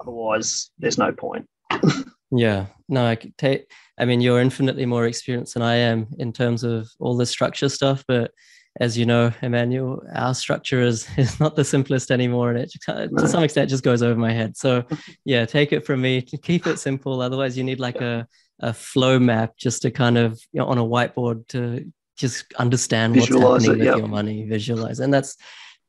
Otherwise, 0.00 0.70
there's 0.78 0.98
no 0.98 1.12
point. 1.12 1.46
yeah, 2.30 2.66
no, 2.88 3.06
I 3.06 3.16
could 3.16 3.36
take. 3.38 3.70
I 3.98 4.04
mean, 4.04 4.20
you're 4.20 4.40
infinitely 4.40 4.86
more 4.86 5.06
experienced 5.06 5.54
than 5.54 5.62
I 5.62 5.76
am 5.76 6.08
in 6.18 6.32
terms 6.32 6.64
of 6.64 6.88
all 6.98 7.16
the 7.16 7.26
structure 7.26 7.68
stuff, 7.68 8.04
but 8.06 8.32
as 8.78 8.98
you 8.98 9.06
know, 9.06 9.32
Emmanuel, 9.42 10.02
our 10.14 10.34
structure 10.34 10.82
is 10.82 11.08
is 11.16 11.40
not 11.40 11.56
the 11.56 11.64
simplest 11.64 12.10
anymore, 12.10 12.50
and 12.50 12.58
it 12.58 12.72
to 12.86 13.28
some 13.28 13.42
extent 13.42 13.70
just 13.70 13.84
goes 13.84 14.02
over 14.02 14.18
my 14.18 14.32
head. 14.32 14.56
So, 14.56 14.84
yeah, 15.24 15.44
take 15.44 15.72
it 15.72 15.86
from 15.86 16.00
me 16.00 16.22
to 16.22 16.38
keep 16.38 16.66
it 16.66 16.78
simple. 16.78 17.20
Otherwise, 17.20 17.56
you 17.56 17.64
need 17.64 17.80
like 17.80 18.00
a 18.00 18.26
a 18.60 18.72
flow 18.72 19.18
map 19.18 19.56
just 19.58 19.82
to 19.82 19.90
kind 19.90 20.16
of 20.16 20.40
you 20.52 20.60
know, 20.60 20.66
on 20.66 20.78
a 20.78 20.84
whiteboard 20.84 21.46
to 21.48 21.92
just 22.16 22.52
understand 22.54 23.12
visualize 23.12 23.44
what's 23.44 23.64
happening 23.66 23.86
it, 23.86 23.90
with 23.90 23.98
your 23.98 24.08
money, 24.08 24.46
visualize, 24.46 25.00
and 25.00 25.12
that's 25.12 25.36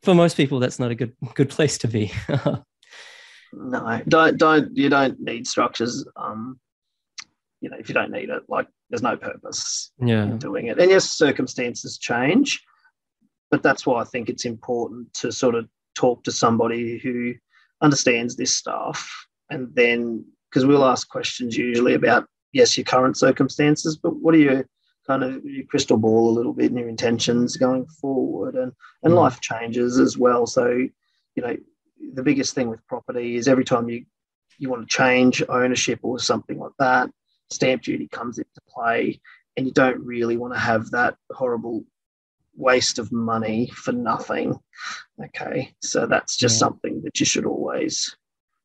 for 0.04 0.14
most 0.14 0.38
people 0.38 0.60
that's 0.60 0.80
not 0.80 0.92
a 0.92 0.96
good 0.96 1.14
good 1.34 1.50
place 1.50 1.78
to 1.80 1.88
be. 1.88 2.12
no, 3.54 4.02
don't 4.08 4.38
don't 4.38 4.76
you 4.76 4.90
don't 4.90 5.20
need 5.20 5.48
structures. 5.48 6.06
Um, 6.16 6.60
you 7.62 7.70
know, 7.70 7.78
if 7.80 7.90
you 7.90 7.96
don't 7.96 8.12
need 8.12 8.30
it, 8.30 8.44
like 8.48 8.68
there's 8.90 9.02
no 9.02 9.18
purpose 9.18 9.92
yeah. 10.00 10.24
in 10.24 10.38
doing 10.38 10.68
it. 10.68 10.80
And 10.80 10.92
yes, 10.92 11.10
circumstances 11.10 11.98
change, 11.98 12.64
but 13.50 13.64
that's 13.64 13.86
why 13.86 14.02
I 14.02 14.06
think 14.06 14.30
it's 14.30 14.46
important 14.46 15.14
to 15.16 15.32
sort 15.32 15.56
of 15.56 15.68
talk 15.96 16.24
to 16.24 16.32
somebody 16.32 16.98
who 16.98 17.34
understands 17.82 18.36
this 18.36 18.54
stuff, 18.54 19.28
and 19.50 19.74
then 19.74 20.26
because 20.50 20.66
we'll 20.66 20.86
ask 20.86 21.10
questions 21.10 21.58
usually 21.58 21.94
about 21.94 22.28
yes, 22.54 22.78
your 22.78 22.86
current 22.86 23.18
circumstances, 23.18 23.98
but 23.98 24.16
what 24.18 24.34
are 24.34 24.40
your 24.40 24.66
kind 25.06 25.24
of 25.24 25.44
your 25.46 25.66
crystal 25.66 25.98
ball 25.98 26.30
a 26.30 26.36
little 26.36 26.54
bit 26.54 26.72
and 26.72 26.80
your 26.80 26.90
intentions 26.90 27.58
going 27.58 27.86
forward, 28.02 28.56
and 28.56 28.72
and 29.04 29.14
mm. 29.14 29.18
life 29.18 29.40
changes 29.42 30.00
as 30.00 30.18
well. 30.18 30.46
So 30.46 30.68
you 30.68 31.44
know 31.44 31.56
the 32.14 32.24
biggest 32.24 32.54
thing 32.54 32.70
with 32.70 32.86
property 32.88 33.36
is 33.36 33.48
every 33.48 33.66
time 33.66 33.90
you 33.90 34.06
you 34.60 34.70
want 34.70 34.90
to 34.90 34.96
change 34.96 35.44
ownership 35.50 36.00
or 36.02 36.20
something 36.20 36.58
like 36.58 36.72
that, 36.80 37.10
stamp 37.52 37.84
duty 37.84 38.08
comes 38.08 38.38
into 38.38 38.62
play, 38.68 39.20
and 39.56 39.66
you 39.66 39.74
don't 39.74 40.04
really 40.04 40.38
want 40.38 40.54
to 40.54 40.60
have 40.60 40.92
that 40.92 41.16
horrible 41.32 41.84
waste 42.58 43.00
of 43.00 43.12
money 43.12 43.72
for 43.74 43.92
nothing. 43.92 44.60
Okay, 45.24 45.74
so 45.82 46.06
that's 46.06 46.36
just 46.38 46.56
yeah. 46.56 46.60
something 46.60 47.02
that 47.04 47.20
you 47.20 47.26
should 47.26 47.46
always 47.46 48.16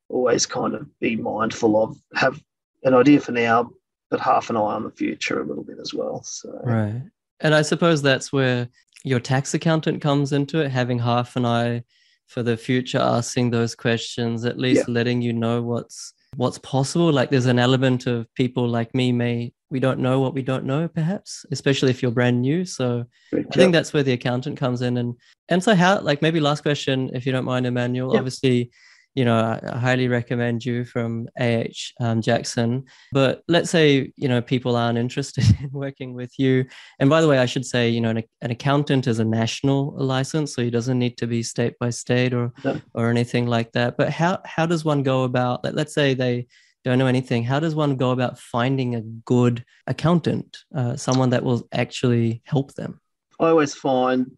always 0.09 0.44
kind 0.44 0.74
of 0.74 0.87
be 0.98 1.16
mindful 1.16 1.83
of. 1.83 1.96
Have 2.14 2.42
an 2.83 2.94
idea 2.94 3.20
for 3.20 3.33
now, 3.33 3.70
but 4.11 4.20
half 4.20 4.50
an 4.50 4.57
eye 4.57 4.61
on 4.61 4.85
the 4.85 4.90
future 4.90 5.40
a 5.40 5.46
little 5.46 5.64
bit 5.64 5.78
as 5.81 5.94
well. 5.94 6.22
So 6.22 6.61
right, 6.64 7.02
and 7.40 7.55
I 7.55 7.62
suppose 7.62 8.02
that's 8.02 8.33
where 8.33 8.68
your 9.05 9.20
tax 9.20 9.55
accountant 9.55 10.00
comes 10.02 10.33
into 10.33 10.61
it, 10.61 10.70
having 10.70 10.98
half 10.98 11.37
an 11.37 11.46
eye 11.46 11.85
for 12.33 12.42
the 12.42 12.57
future 12.57 12.98
asking 12.98 13.50
those 13.50 13.74
questions 13.74 14.46
at 14.46 14.59
least 14.59 14.88
yeah. 14.88 14.94
letting 14.94 15.20
you 15.20 15.35
know 15.35 15.61
what's 15.61 16.14
what's 16.37 16.59
possible 16.59 17.12
like 17.12 17.28
there's 17.28 17.46
an 17.46 17.59
element 17.59 18.07
of 18.07 18.26
people 18.35 18.66
like 18.66 18.94
me 18.94 19.12
may 19.12 19.52
we 19.72 19.80
don't 19.80 19.98
know 19.98 20.20
what 20.20 20.35
we 20.35 20.42
don't 20.42 20.64
know 20.64 20.87
perhaps 20.87 21.44
especially 21.50 21.90
if 21.90 22.02
you're 22.02 22.11
brand 22.11 22.40
new 22.40 22.64
so 22.64 23.04
i 23.35 23.42
think 23.54 23.72
that's 23.72 23.92
where 23.92 24.02
the 24.02 24.12
accountant 24.12 24.56
comes 24.56 24.82
in 24.82 24.98
and 24.98 25.14
and 25.48 25.62
so 25.62 25.74
how 25.74 25.98
like 26.00 26.22
maybe 26.22 26.38
last 26.38 26.62
question 26.62 27.11
if 27.14 27.26
you 27.26 27.32
don't 27.32 27.44
mind 27.44 27.66
emmanuel 27.66 28.12
yeah. 28.12 28.18
obviously 28.18 28.70
you 29.14 29.24
know, 29.26 29.37
I, 29.37 29.61
I 29.70 29.78
highly 29.78 30.08
recommend 30.08 30.64
you 30.64 30.85
from 30.85 31.28
AH 31.38 31.92
um, 32.00 32.22
Jackson. 32.22 32.85
But 33.12 33.42
let's 33.46 33.70
say, 33.70 34.12
you 34.16 34.28
know, 34.28 34.40
people 34.40 34.74
aren't 34.74 34.98
interested 35.04 35.44
in 35.61 35.70
working 35.70 36.14
with 36.14 36.38
you. 36.38 36.64
And 36.98 37.11
by 37.11 37.20
the 37.20 37.28
way, 37.28 37.38
I 37.38 37.46
should 37.46 37.66
say, 37.66 37.90
you 37.90 38.00
know, 38.00 38.11
an, 38.11 38.22
an 38.40 38.50
accountant 38.50 39.06
is 39.06 39.18
a 39.18 39.24
national 39.24 39.94
license, 39.96 40.54
so 40.54 40.62
he 40.62 40.70
doesn't 40.70 40.98
need 40.98 41.18
to 41.18 41.26
be 41.26 41.42
state 41.42 41.78
by 41.78 41.90
state 41.90 42.32
or 42.32 42.52
no. 42.64 42.80
or 42.94 43.11
anything 43.11 43.46
like 43.46 43.72
that. 43.72 43.96
But 43.96 44.11
how 44.11 44.40
how 44.44 44.66
does 44.66 44.85
one 44.85 45.02
go 45.02 45.24
about? 45.24 45.64
Let, 45.64 45.74
let's 45.74 45.94
say 45.94 46.14
they 46.14 46.46
don't 46.84 46.98
know 46.98 47.06
anything. 47.06 47.44
How 47.44 47.60
does 47.60 47.74
one 47.74 47.96
go 47.96 48.10
about 48.10 48.38
finding 48.38 48.94
a 48.94 49.00
good 49.00 49.64
accountant, 49.86 50.58
uh, 50.74 50.96
someone 50.96 51.30
that 51.30 51.44
will 51.44 51.68
actually 51.72 52.42
help 52.44 52.74
them? 52.74 53.00
I 53.38 53.48
always 53.48 53.74
find, 53.74 54.30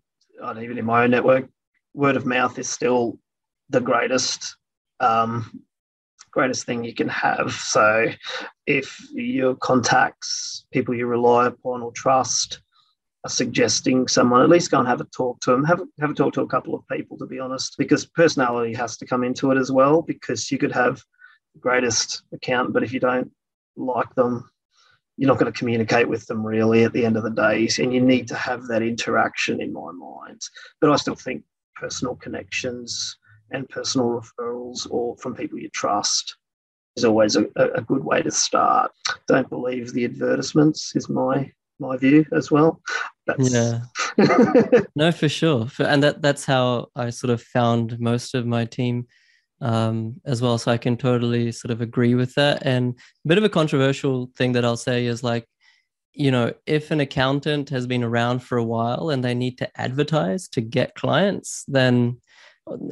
even 0.61 0.79
in 0.79 0.85
my 0.85 1.05
own 1.05 1.11
network, 1.11 1.49
word 1.95 2.17
of 2.17 2.27
mouth 2.27 2.59
is 2.59 2.69
still 2.69 3.19
the 3.71 3.81
greatest 3.81 4.57
um, 5.01 5.63
greatest 6.31 6.67
thing 6.67 6.85
you 6.85 6.93
can 6.93 7.09
have. 7.09 7.53
So 7.53 8.09
if 8.67 8.99
your 9.13 9.55
contacts, 9.55 10.67
people 10.73 10.95
you 10.95 11.07
rely 11.07 11.47
upon 11.47 11.81
or 11.83 11.93
trust, 11.93 12.61
are 13.25 13.31
suggesting 13.31 14.07
someone, 14.09 14.43
at 14.43 14.51
least 14.51 14.71
go 14.71 14.79
and 14.79 14.89
have 14.89 15.01
a 15.01 15.05
talk 15.05 15.41
to 15.41 15.53
them. 15.53 15.65
Have, 15.65 15.81
have 16.01 16.11
a 16.11 16.15
talk 16.15 16.35
to 16.35 16.43
a 16.43 16.49
couple 16.49 16.75
of 16.75 16.87
people, 16.89 17.17
to 17.19 17.27
be 17.27 17.39
honest, 17.39 17.77
because 17.79 18.05
personality 18.05 18.75
has 18.75 18.97
to 18.99 19.07
come 19.07 19.25
into 19.25 19.51
it 19.51 19.59
as 19.59 19.71
well. 19.73 20.03
Because 20.03 20.51
you 20.51 20.59
could 20.59 20.73
have 20.73 21.03
greatest 21.61 22.23
account, 22.33 22.73
but 22.73 22.83
if 22.83 22.93
you 22.93 23.01
don't 23.01 23.31
like 23.77 24.13
them, 24.15 24.51
you're 25.17 25.29
not 25.29 25.39
going 25.39 25.53
to 25.53 25.59
communicate 25.59 26.09
with 26.09 26.27
them 26.27 26.45
really 26.45 26.85
at 26.85 26.93
the 26.93 27.05
end 27.05 27.17
of 27.17 27.23
the 27.23 27.31
day. 27.31 27.69
And 27.79 27.95
you 27.95 28.01
need 28.01 28.27
to 28.29 28.35
have 28.35 28.67
that 28.67 28.83
interaction 28.83 29.61
in 29.61 29.73
my 29.73 29.93
mind. 29.93 30.41
But 30.81 30.91
I 30.91 30.97
still 30.97 31.15
think 31.15 31.45
personal 31.77 32.17
connections 32.17 33.17
and 33.51 33.69
personal 33.69 34.21
referrals 34.21 34.89
or 34.91 35.17
from 35.19 35.35
people 35.35 35.59
you 35.59 35.71
trust 35.71 36.37
is 36.97 37.05
always 37.05 37.37
a, 37.37 37.47
a 37.57 37.83
good 37.83 38.05
way 38.05 38.23
to 38.23 38.31
start. 38.31 38.91
Don't 39.29 39.49
believe 39.49 39.93
the 39.93 40.05
advertisements 40.05 40.95
is 40.97 41.09
my 41.09 41.51
my 41.81 41.97
view 41.97 42.25
as 42.33 42.53
well. 42.53 42.81
That's... 43.27 43.53
Yeah. 43.53 43.81
no, 44.95 45.11
for 45.11 45.29
sure. 45.29 45.67
And 45.79 46.03
that 46.03 46.23
that's 46.23 46.45
how 46.45 46.89
I 46.95 47.11
sort 47.11 47.31
of 47.31 47.43
found 47.43 47.99
most 47.99 48.35
of 48.35 48.47
my 48.47 48.65
team 48.65 49.07
um, 49.65 50.21
as 50.27 50.43
well. 50.43 50.59
So 50.59 50.71
I 50.71 50.77
can 50.77 50.97
totally 50.97 51.51
sort 51.51 51.73
of 51.73 51.81
agree 51.81 52.15
with 52.15 52.35
that. 52.35 52.65
And 52.65 52.95
a 53.25 53.29
bit 53.29 53.39
of 53.39 53.45
a 53.45 53.49
controversial 53.49 54.31
thing 54.37 54.53
that 54.53 54.65
I'll 54.65 54.77
say 54.77 55.07
is 55.07 55.23
like, 55.23 55.49
you 56.13 56.31
know, 56.31 56.53
if 56.67 56.91
an 56.91 57.01
accountant 57.01 57.71
has 57.71 57.87
been 57.87 58.05
around 58.05 58.41
for 58.41 58.59
a 58.59 58.65
while 58.65 59.11
and 59.11 59.25
they 59.25 59.35
need 59.35 59.59
to 59.59 59.81
advertise 59.81 60.49
to 60.49 60.61
get 60.61 60.95
clients, 60.95 61.65
then 61.67 62.19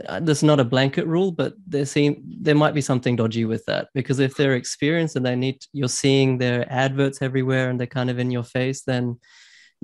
uh, 0.08 0.18
there's 0.20 0.42
not 0.42 0.60
a 0.60 0.64
blanket 0.64 1.06
rule, 1.06 1.30
but 1.30 1.54
there 1.66 1.86
seem 1.86 2.22
there 2.40 2.54
might 2.54 2.74
be 2.74 2.80
something 2.80 3.16
dodgy 3.16 3.44
with 3.44 3.64
that 3.66 3.88
because 3.94 4.18
if 4.18 4.34
they're 4.36 4.56
experienced 4.56 5.14
and 5.14 5.24
they 5.24 5.36
need 5.36 5.62
you're 5.72 5.88
seeing 5.88 6.38
their 6.38 6.66
adverts 6.70 7.22
everywhere 7.22 7.70
and 7.70 7.78
they're 7.78 7.86
kind 7.86 8.10
of 8.10 8.18
in 8.18 8.30
your 8.30 8.42
face, 8.42 8.82
then 8.82 9.18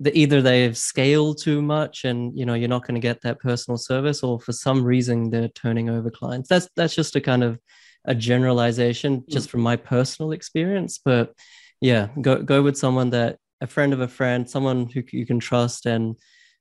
the, 0.01 0.17
either 0.17 0.41
they've 0.41 0.77
scaled 0.77 1.41
too 1.43 1.61
much 1.61 2.05
and 2.05 2.37
you 2.39 2.47
know 2.47 2.55
you're 2.55 2.69
not 2.69 2.87
going 2.87 2.95
to 2.95 3.01
get 3.01 3.21
that 3.23 3.41
personal 3.41 3.79
service, 3.79 4.23
or 4.23 4.41
for 4.41 4.53
some 4.53 4.83
reason 4.85 5.31
they're 5.31 5.49
turning 5.49 5.91
over 5.91 6.11
clients. 6.11 6.49
That's 6.49 6.69
that's 6.77 6.95
just 6.95 7.17
a 7.17 7.21
kind 7.21 7.43
of 7.43 7.59
a 8.05 8.15
generalization 8.15 9.25
just 9.29 9.49
mm. 9.49 9.51
from 9.51 9.61
my 9.61 9.77
personal 9.77 10.33
experience, 10.33 10.99
but 11.05 11.35
yeah, 11.81 12.09
go 12.21 12.43
go 12.43 12.63
with 12.63 12.77
someone 12.77 13.11
that 13.11 13.39
a 13.61 13.67
friend 13.67 13.93
of 13.93 14.01
a 14.01 14.09
friend, 14.09 14.49
someone 14.49 14.89
who 14.89 15.03
you 15.13 15.27
can 15.27 15.41
trust 15.41 15.87
and 15.87 16.17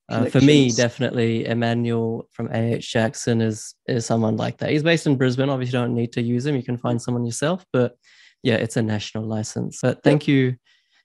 uh, 0.10 0.26
for 0.26 0.40
me, 0.40 0.72
definitely 0.72 1.46
Emmanuel 1.46 2.30
from 2.32 2.48
AH 2.48 2.80
Jackson 2.80 3.42
is 3.42 3.76
is 3.88 4.06
someone 4.06 4.38
like 4.38 4.58
that. 4.60 4.70
He's 4.70 4.84
based 4.84 5.06
in 5.06 5.18
Brisbane. 5.18 5.50
Obviously, 5.50 5.78
you 5.78 5.84
don't 5.84 5.94
need 5.94 6.14
to 6.14 6.22
use 6.22 6.46
him. 6.46 6.56
You 6.56 6.64
can 6.64 6.78
find 6.78 7.02
someone 7.02 7.26
yourself. 7.26 7.66
But 7.74 7.98
yeah, 8.42 8.56
it's 8.56 8.78
a 8.78 8.82
national 8.82 9.26
license. 9.26 9.80
But 9.82 10.04
thank 10.04 10.26
you. 10.28 10.56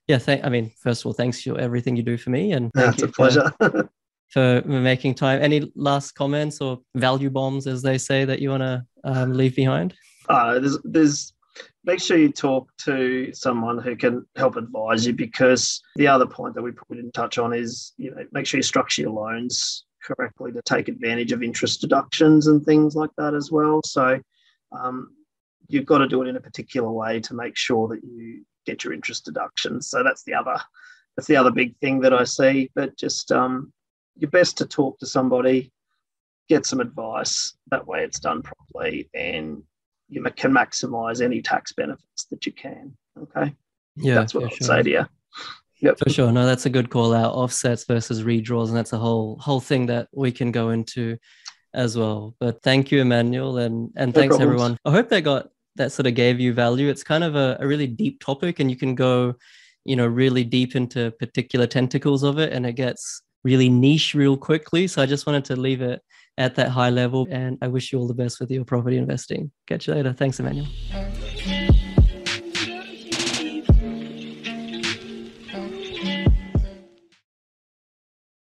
Yeah, 0.07 0.17
thank. 0.17 0.43
I 0.43 0.49
mean, 0.49 0.71
first 0.81 1.01
of 1.01 1.07
all, 1.07 1.13
thanks 1.13 1.41
for 1.41 1.57
everything 1.59 1.95
you 1.95 2.03
do 2.03 2.17
for 2.17 2.29
me, 2.29 2.51
and 2.51 2.71
thank 2.73 2.99
yeah, 2.99 3.05
a 3.05 3.07
pleasure. 3.07 3.53
For, 3.59 3.89
for, 4.29 4.61
making 4.65 5.15
time. 5.15 5.41
Any 5.41 5.71
last 5.75 6.11
comments 6.11 6.59
or 6.59 6.79
value 6.95 7.29
bombs, 7.29 7.67
as 7.67 7.81
they 7.81 7.97
say, 7.97 8.25
that 8.25 8.39
you 8.39 8.49
want 8.49 8.63
to 8.63 8.85
um, 9.05 9.33
leave 9.33 9.55
behind? 9.55 9.93
Uh, 10.27 10.59
there's 10.59 10.77
there's 10.83 11.33
make 11.85 11.99
sure 11.99 12.17
you 12.17 12.31
talk 12.31 12.69
to 12.77 13.31
someone 13.33 13.77
who 13.77 13.95
can 13.95 14.25
help 14.35 14.55
advise 14.55 15.05
you 15.05 15.13
because 15.13 15.81
the 15.95 16.07
other 16.07 16.25
point 16.25 16.55
that 16.55 16.61
we 16.61 16.71
probably 16.71 16.97
didn't 16.97 17.13
touch 17.13 17.37
on 17.37 17.53
is 17.53 17.93
you 17.97 18.11
know 18.11 18.25
make 18.31 18.45
sure 18.45 18.57
you 18.57 18.63
structure 18.63 19.01
your 19.03 19.11
loans 19.11 19.85
correctly 20.01 20.51
to 20.51 20.61
take 20.63 20.87
advantage 20.87 21.31
of 21.31 21.43
interest 21.43 21.81
deductions 21.81 22.47
and 22.47 22.65
things 22.65 22.95
like 22.95 23.11
that 23.17 23.33
as 23.33 23.51
well 23.51 23.81
so 23.85 24.19
um, 24.71 25.09
you've 25.67 25.85
got 25.85 25.99
to 25.99 26.07
do 26.07 26.21
it 26.23 26.27
in 26.27 26.35
a 26.35 26.41
particular 26.41 26.91
way 26.91 27.19
to 27.19 27.33
make 27.33 27.55
sure 27.55 27.87
that 27.87 28.03
you 28.03 28.43
get 28.65 28.83
your 28.83 28.93
interest 28.93 29.25
deductions 29.25 29.89
so 29.89 30.03
that's 30.03 30.23
the 30.23 30.33
other 30.33 30.59
that's 31.15 31.27
the 31.27 31.35
other 31.35 31.51
big 31.51 31.75
thing 31.77 31.99
that 31.99 32.13
i 32.13 32.23
see 32.23 32.69
but 32.75 32.97
just 32.97 33.31
um, 33.31 33.71
you're 34.17 34.29
best 34.29 34.57
to 34.57 34.65
talk 34.65 34.97
to 34.99 35.05
somebody 35.05 35.71
get 36.49 36.65
some 36.65 36.79
advice 36.79 37.55
that 37.71 37.85
way 37.87 38.03
it's 38.03 38.19
done 38.19 38.41
properly 38.41 39.09
and 39.13 39.63
you 40.13 40.23
can 40.35 40.53
maximize 40.53 41.21
any 41.21 41.41
tax 41.41 41.73
benefits 41.73 42.25
that 42.29 42.45
you 42.45 42.51
can. 42.51 42.95
Okay. 43.19 43.53
Yeah. 43.95 44.15
That's 44.15 44.33
what 44.33 44.45
I'd 44.45 44.53
sure. 44.53 44.67
say 44.67 44.83
to 44.83 44.89
you. 44.89 45.05
Yep. 45.81 45.99
For 45.99 46.09
sure. 46.09 46.31
No, 46.31 46.45
that's 46.45 46.65
a 46.65 46.69
good 46.69 46.89
call 46.89 47.13
out. 47.13 47.33
Offsets 47.33 47.85
versus 47.85 48.23
redraws. 48.23 48.67
And 48.67 48.77
that's 48.77 48.93
a 48.93 48.97
whole 48.97 49.37
whole 49.39 49.59
thing 49.59 49.87
that 49.87 50.07
we 50.13 50.31
can 50.31 50.51
go 50.51 50.69
into 50.69 51.17
as 51.73 51.97
well. 51.97 52.35
But 52.39 52.61
thank 52.61 52.91
you, 52.91 53.01
Emmanuel, 53.01 53.57
and 53.57 53.91
and 53.95 54.13
no 54.13 54.19
thanks 54.19 54.37
problems. 54.37 54.41
everyone. 54.41 54.77
I 54.85 54.91
hope 54.91 55.09
they 55.09 55.21
got 55.21 55.49
that 55.75 55.91
sort 55.91 56.07
of 56.07 56.15
gave 56.15 56.39
you 56.39 56.53
value. 56.53 56.89
It's 56.89 57.03
kind 57.03 57.23
of 57.23 57.35
a, 57.35 57.57
a 57.59 57.67
really 57.67 57.87
deep 57.87 58.19
topic 58.19 58.59
and 58.59 58.69
you 58.69 58.77
can 58.77 58.95
go, 58.95 59.35
you 59.85 59.95
know, 59.95 60.05
really 60.05 60.43
deep 60.43 60.75
into 60.75 61.11
particular 61.11 61.67
tentacles 61.67 62.23
of 62.23 62.37
it 62.37 62.53
and 62.53 62.65
it 62.65 62.73
gets 62.73 63.21
really 63.43 63.69
niche 63.69 64.15
real 64.15 64.37
quickly. 64.37 64.87
So 64.87 65.01
I 65.01 65.05
just 65.05 65.25
wanted 65.25 65.45
to 65.45 65.55
leave 65.55 65.81
it 65.81 66.01
at 66.37 66.55
that 66.55 66.69
high 66.69 66.89
level. 66.89 67.27
And 67.29 67.57
I 67.61 67.67
wish 67.67 67.91
you 67.91 67.99
all 67.99 68.07
the 68.07 68.13
best 68.13 68.39
with 68.39 68.51
your 68.51 68.65
property 68.65 68.97
investing. 68.97 69.51
Catch 69.67 69.87
you 69.87 69.93
later. 69.93 70.13
Thanks, 70.13 70.39
Emmanuel. 70.39 70.67